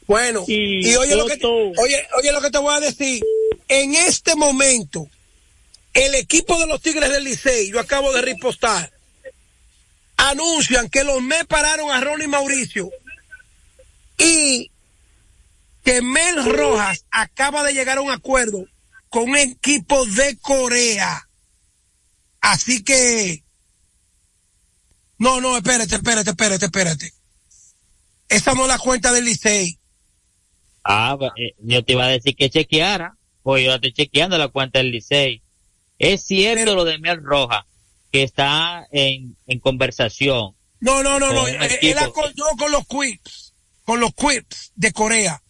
Bueno, 0.06 0.44
y, 0.46 0.94
oye, 0.96 1.16
lo 1.16 1.26
que 1.26 1.38
oye 1.42 2.32
lo 2.32 2.40
que 2.40 2.50
te 2.50 2.58
voy 2.58 2.74
a 2.74 2.80
decir. 2.80 3.22
En 3.68 3.94
este 3.94 4.36
momento, 4.36 5.08
el 5.94 6.14
equipo 6.16 6.58
de 6.58 6.66
los 6.66 6.82
Tigres 6.82 7.10
del 7.10 7.24
Licey, 7.24 7.70
yo 7.70 7.80
acabo 7.80 8.12
de 8.12 8.20
repostar, 8.20 8.92
anuncian 10.16 10.90
que 10.90 11.04
los 11.04 11.22
me 11.22 11.44
pararon 11.46 11.90
a 11.90 12.00
Ronnie 12.00 12.26
Mauricio 12.26 12.90
y 14.18 14.70
que 15.84 16.02
Mel 16.02 16.44
Rojas 16.44 17.04
acaba 17.10 17.62
de 17.62 17.72
llegar 17.72 17.98
a 17.98 18.02
un 18.02 18.10
acuerdo 18.10 18.66
con 19.08 19.30
un 19.30 19.36
equipo 19.36 20.04
de 20.06 20.36
Corea. 20.38 21.28
Así 22.40 22.82
que, 22.82 23.43
no, 25.24 25.40
no, 25.40 25.56
espérate, 25.56 25.94
espérate, 25.94 26.30
espérate, 26.30 26.66
espérate. 26.66 27.12
Esa 28.28 28.52
no 28.52 28.64
es 28.64 28.68
la 28.68 28.78
cuenta 28.78 29.10
del 29.10 29.24
Licey. 29.24 29.78
Ah, 30.84 31.16
eh, 31.38 31.54
yo 31.60 31.82
te 31.82 31.94
iba 31.94 32.04
a 32.04 32.08
decir 32.08 32.36
que 32.36 32.50
chequeara, 32.50 33.16
pues 33.42 33.64
yo 33.64 33.74
estoy 33.74 33.94
chequeando 33.94 34.36
la 34.36 34.48
cuenta 34.48 34.80
del 34.80 34.90
Licey. 34.90 35.42
Es 35.98 36.26
cierto 36.26 36.74
lo 36.74 36.84
de 36.84 36.98
Mel 36.98 37.22
Roja, 37.22 37.64
que 38.12 38.22
está 38.22 38.86
en, 38.92 39.34
en 39.46 39.60
conversación. 39.60 40.54
No, 40.80 41.02
no, 41.02 41.18
no, 41.18 41.32
no, 41.32 41.48
él, 41.48 41.56
él 41.80 41.98
acordó 41.98 42.44
con 42.58 42.70
los 42.70 42.86
quips, 42.86 43.54
con 43.82 44.00
los 44.00 44.12
quips 44.14 44.72
de 44.74 44.92
Corea. 44.92 45.42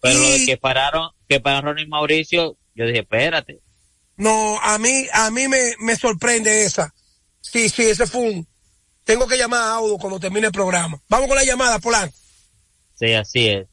Pero 0.00 0.20
que 0.46 0.56
pararon, 0.58 1.10
que 1.28 1.40
pararon 1.40 1.74
Ronnie 1.74 1.88
Mauricio, 1.88 2.56
yo 2.76 2.86
dije, 2.86 3.00
espérate. 3.00 3.58
No, 4.16 4.60
a 4.60 4.78
mí, 4.78 5.06
a 5.12 5.28
mí 5.32 5.48
me, 5.48 5.74
me 5.80 5.96
sorprende 5.96 6.62
esa. 6.62 6.94
Sí, 7.40 7.68
sí, 7.68 7.82
ese 7.82 8.06
fue 8.06 8.20
un, 8.20 8.46
tengo 9.04 9.26
que 9.26 9.36
llamar 9.36 9.62
a 9.62 9.74
Audo 9.74 9.98
cuando 9.98 10.20
termine 10.20 10.46
el 10.46 10.52
programa. 10.52 11.00
Vamos 11.08 11.28
con 11.28 11.36
la 11.36 11.44
llamada, 11.44 11.78
Polanco. 11.78 12.14
Sí, 12.94 13.12
así 13.14 13.48
es. 13.48 13.66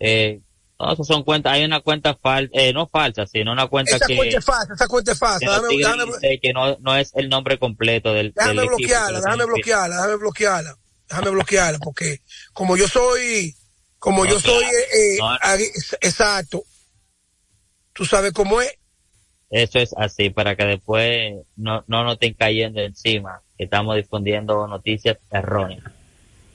Eh, 0.00 0.40
no, 0.78 0.94
son 1.04 1.22
cuentas, 1.22 1.52
hay 1.54 1.64
una 1.64 1.80
cuenta 1.80 2.14
falsa, 2.16 2.50
eh, 2.52 2.72
no 2.72 2.86
falsa, 2.88 3.26
sino 3.26 3.52
una 3.52 3.66
cuenta 3.66 3.96
esa 3.96 4.06
que... 4.06 4.16
Cuenta 4.16 4.38
es 4.38 4.44
falsa, 4.44 4.74
esa 4.74 4.88
cuenta 4.88 5.12
es 5.12 5.18
falsa, 5.18 5.46
que, 5.68 5.76
déjame, 5.76 6.04
déjame, 6.12 6.40
que 6.40 6.52
no, 6.52 6.76
no 6.80 6.96
es 6.96 7.12
el 7.14 7.28
nombre 7.30 7.58
completo 7.58 8.12
del, 8.12 8.32
déjame 8.34 8.60
del 8.60 8.68
bloquearla, 8.68 9.20
déjame 9.20 9.44
bloquearla, 9.46 9.96
déjame 9.96 10.16
bloquearla, 10.16 10.76
déjame 11.08 11.30
bloquearla, 11.30 11.78
porque 11.78 12.20
como 12.52 12.76
yo 12.76 12.88
soy, 12.88 13.54
como 13.98 14.24
No, 14.24 14.30
yo 14.32 14.40
soy, 14.40 14.64
claro. 14.64 14.78
eh, 14.78 15.14
eh, 15.14 15.16
No. 15.18 15.98
exacto, 16.02 16.64
tú 17.94 18.04
sabes 18.04 18.32
cómo 18.32 18.60
es, 18.60 18.74
Eso 19.50 19.78
es 19.78 19.94
así, 19.96 20.30
para 20.30 20.56
que 20.56 20.64
después 20.64 21.34
no, 21.56 21.84
no 21.86 22.02
nos 22.04 22.14
estén 22.14 22.34
cayendo 22.34 22.80
encima, 22.80 23.42
que 23.56 23.64
estamos 23.64 23.96
difundiendo 23.96 24.66
noticias 24.66 25.18
erróneas. 25.30 25.84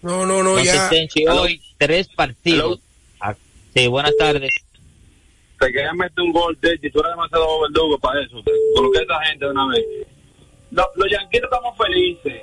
no, 0.01 0.25
no, 0.25 0.43
no, 0.43 0.49
Entonces, 0.57 0.73
ya, 0.73 0.89
Tenchi, 0.89 1.27
hoy 1.27 1.61
tres 1.77 2.07
partidos. 2.09 2.79
Ah, 3.19 3.35
Sí, 3.73 3.87
buenas 3.87 4.15
tardes. 4.17 4.51
te 5.57 5.67
querían 5.71 5.95
meter 5.95 6.21
un 6.21 6.33
gol, 6.33 6.57
Techi, 6.57 6.91
tú 6.91 6.99
eres 6.99 7.11
demasiado 7.11 7.61
verdugo 7.61 7.97
para 7.99 8.21
eso. 8.21 8.41
Te 8.43 8.51
coloqué 8.75 8.99
a 8.99 9.03
esa 9.03 9.21
gente 9.25 9.45
de 9.45 9.51
una 9.51 9.67
vez. 9.67 9.85
No, 10.71 10.83
los 10.95 11.09
yanquis 11.09 11.41
estamos 11.43 11.77
felices, 11.77 12.41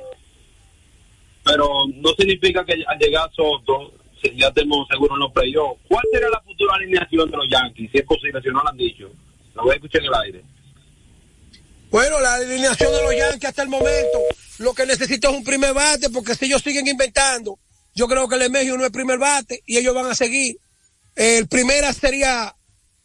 pero 1.45 1.69
no 1.95 2.11
significa 2.19 2.65
que 2.65 2.75
al 2.87 2.99
llegar 2.99 3.31
Soto 3.35 3.93
si 4.23 4.35
ya 4.37 4.51
tenemos 4.53 4.87
seguro 4.89 5.15
en 5.15 5.21
los 5.21 5.33
playoffs. 5.33 5.81
¿Cuál 5.89 6.05
será 6.13 6.29
la 6.31 6.41
futura 6.41 6.75
alineación 6.75 7.31
de 7.31 7.37
los 7.37 7.49
yanquis? 7.49 7.91
Si 7.91 7.99
es 7.99 8.05
posible, 8.05 8.41
si 8.43 8.49
no 8.49 8.63
lo 8.63 8.69
han 8.69 8.77
dicho. 8.77 9.11
Lo 9.59 9.65
voy 9.65 9.73
a 9.73 9.75
escuchar 9.75 10.03
en 10.03 10.07
el 10.07 10.15
aire. 10.15 10.45
Bueno, 11.91 12.21
la 12.21 12.35
alineación 12.35 12.93
de 12.93 13.03
los 13.03 13.17
Yankees 13.17 13.49
hasta 13.49 13.63
el 13.63 13.69
momento, 13.69 14.19
lo 14.59 14.73
que 14.73 14.87
necesita 14.87 15.29
es 15.31 15.35
un 15.35 15.43
primer 15.43 15.75
bate, 15.75 16.11
porque 16.11 16.37
si 16.37 16.45
ellos 16.45 16.63
siguen 16.63 16.87
inventando, 16.87 17.59
yo 17.93 18.07
creo 18.07 18.29
que 18.29 18.37
el 18.37 18.43
Emegio 18.43 18.77
no 18.77 18.85
es 18.85 18.93
primer 18.93 19.19
bate 19.19 19.63
y 19.67 19.79
ellos 19.79 19.95
van 19.95 20.07
a 20.07 20.15
seguir. 20.15 20.59
El 21.17 21.49
primera 21.49 21.93
sería 21.93 22.55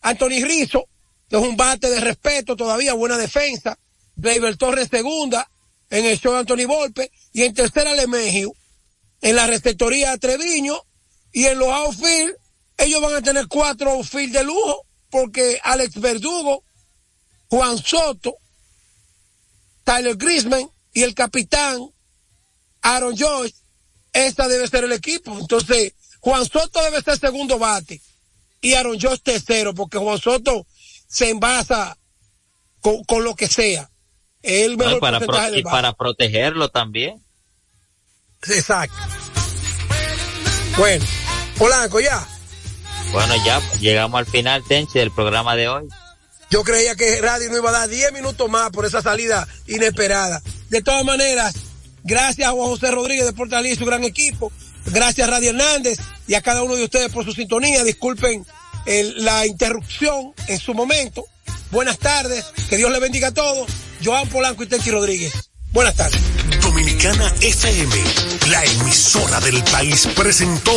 Anthony 0.02 0.44
Rizzo, 0.44 0.88
es 1.28 1.40
un 1.40 1.58
bate 1.58 1.90
de 1.90 2.00
respeto 2.00 2.56
todavía, 2.56 2.94
buena 2.94 3.18
defensa. 3.18 3.80
Gleyber 4.16 4.56
Torres 4.56 4.90
segunda, 4.92 5.50
en 5.90 6.06
el 6.06 6.20
show 6.20 6.36
Anthony 6.36 6.68
Volpe, 6.68 7.10
y 7.32 7.42
en 7.42 7.56
tercera 7.56 7.96
Lemegio, 7.96 8.54
en 9.22 9.36
la 9.36 9.48
receptoría 9.48 10.16
Treviño, 10.18 10.80
y 11.32 11.46
en 11.46 11.58
los 11.58 11.70
outfield, 11.70 12.36
ellos 12.78 13.02
van 13.02 13.16
a 13.16 13.22
tener 13.24 13.48
cuatro 13.48 13.90
outfield 13.90 14.34
de 14.34 14.44
lujo, 14.44 14.86
porque 15.14 15.60
Alex 15.64 16.02
Verdugo, 16.02 16.64
Juan 17.48 17.78
Soto, 17.78 18.34
Tyler 19.84 20.16
Grisman 20.18 20.68
y 20.92 21.04
el 21.04 21.14
capitán 21.14 21.88
Aaron 22.82 23.16
Joyce, 23.16 23.56
esta 24.12 24.48
debe 24.48 24.68
ser 24.68 24.86
el 24.86 24.92
equipo. 24.92 25.38
Entonces, 25.38 25.94
Juan 26.20 26.46
Soto 26.46 26.82
debe 26.84 27.04
ser 27.04 27.20
segundo 27.20 27.60
bate 27.60 28.02
y 28.60 28.74
Aaron 28.74 29.00
Joyce 29.00 29.22
tercero, 29.22 29.76
porque 29.76 30.00
Juan 30.00 30.18
Soto 30.20 30.66
se 31.08 31.30
envasa 31.30 31.96
con, 32.82 33.04
con 33.04 33.24
lo 33.24 33.36
que 33.36 33.48
sea. 33.48 33.88
El 34.42 34.78
¿no? 34.78 34.86
mejor 34.86 34.98
Y 34.98 35.00
para, 35.00 35.20
porcentaje 35.20 35.42
pro- 35.48 35.52
del 35.52 35.60
y 35.60 35.64
para 35.64 35.94
protegerlo 35.94 36.70
también. 36.70 37.24
Exacto. 38.50 38.96
Bueno, 40.76 41.06
Polanco, 41.60 42.00
ya. 42.00 42.28
Bueno, 43.14 43.36
ya 43.46 43.62
llegamos 43.80 44.18
al 44.18 44.26
final, 44.26 44.64
Tenchi, 44.68 44.98
del 44.98 45.12
programa 45.12 45.56
de 45.56 45.68
hoy. 45.68 45.88
Yo 46.50 46.64
creía 46.64 46.96
que 46.96 47.22
Radio 47.22 47.50
no 47.52 47.58
iba 47.58 47.70
a 47.70 47.74
dar 47.74 47.90
10 47.90 48.12
minutos 48.12 48.50
más 48.50 48.72
por 48.72 48.86
esa 48.86 49.04
salida 49.04 49.48
inesperada. 49.68 50.42
De 50.70 50.82
todas 50.82 51.06
maneras, 51.06 51.54
gracias 52.04 52.48
a 52.48 52.52
Juan 52.52 52.70
José 52.70 52.90
Rodríguez 52.90 53.26
de 53.26 53.34
Portalí 53.34 53.72
y 53.72 53.76
su 53.76 53.86
gran 53.86 54.04
equipo. 54.04 54.52
Gracias 54.88 55.28
a 55.28 55.32
Radio 55.32 55.52
Hernández 55.52 56.00
y 56.28 56.34
a 56.34 56.42
cada 56.42 56.64
uno 56.64 56.76
de 56.76 56.86
ustedes 56.86 57.12
por 57.12 57.24
su 57.24 57.34
sintonía. 57.34 57.84
Disculpen 57.84 58.46
la 58.86 59.46
interrupción 59.46 60.34
en 60.48 60.60
su 60.60 60.74
momento. 60.74 61.24
Buenas 61.70 62.00
tardes. 62.00 62.46
Que 62.68 62.78
Dios 62.78 62.92
le 62.92 63.00
bendiga 63.00 63.28
a 63.28 63.34
todos. 63.34 63.70
Joan 64.04 64.28
Polanco 64.30 64.64
y 64.64 64.68
Tenchi 64.68 64.90
Rodríguez. 64.90 65.34
Buenas 65.72 65.96
tardes. 65.96 66.20
Dominicana 67.04 67.36
FM, 67.42 68.04
la 68.50 68.64
emisora 68.64 69.42
del 69.42 69.62
país, 69.66 70.08
presentó 70.16 70.72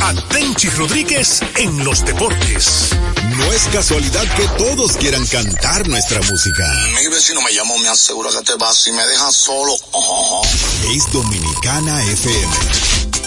a 0.00 0.12
Tenchi 0.28 0.68
Rodríguez 0.70 1.40
en 1.54 1.84
los 1.84 2.04
deportes. 2.04 2.90
No 3.36 3.52
es 3.52 3.62
casualidad 3.72 4.24
que 4.34 4.48
todos 4.58 4.96
quieran 4.96 5.24
cantar 5.26 5.86
nuestra 5.86 6.20
música. 6.22 6.68
Mi 6.96 7.06
vecino 7.06 7.40
me 7.42 7.54
llamó, 7.54 7.78
me 7.78 7.88
asegura 7.88 8.28
que 8.30 8.42
te 8.42 8.56
vas 8.56 8.88
y 8.88 8.92
me 8.92 9.06
dejas 9.06 9.36
solo. 9.36 9.72
Oh. 9.92 10.42
Es 10.92 11.12
Dominicana 11.12 12.04
FM. 12.06 13.17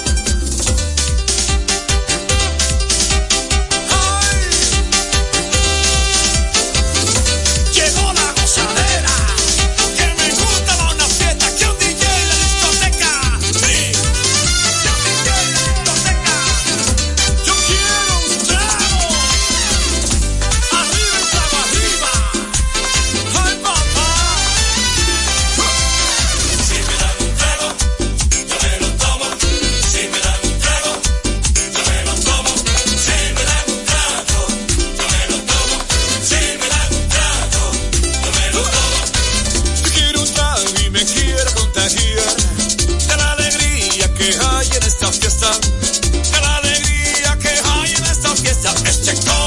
Este 48.85 49.40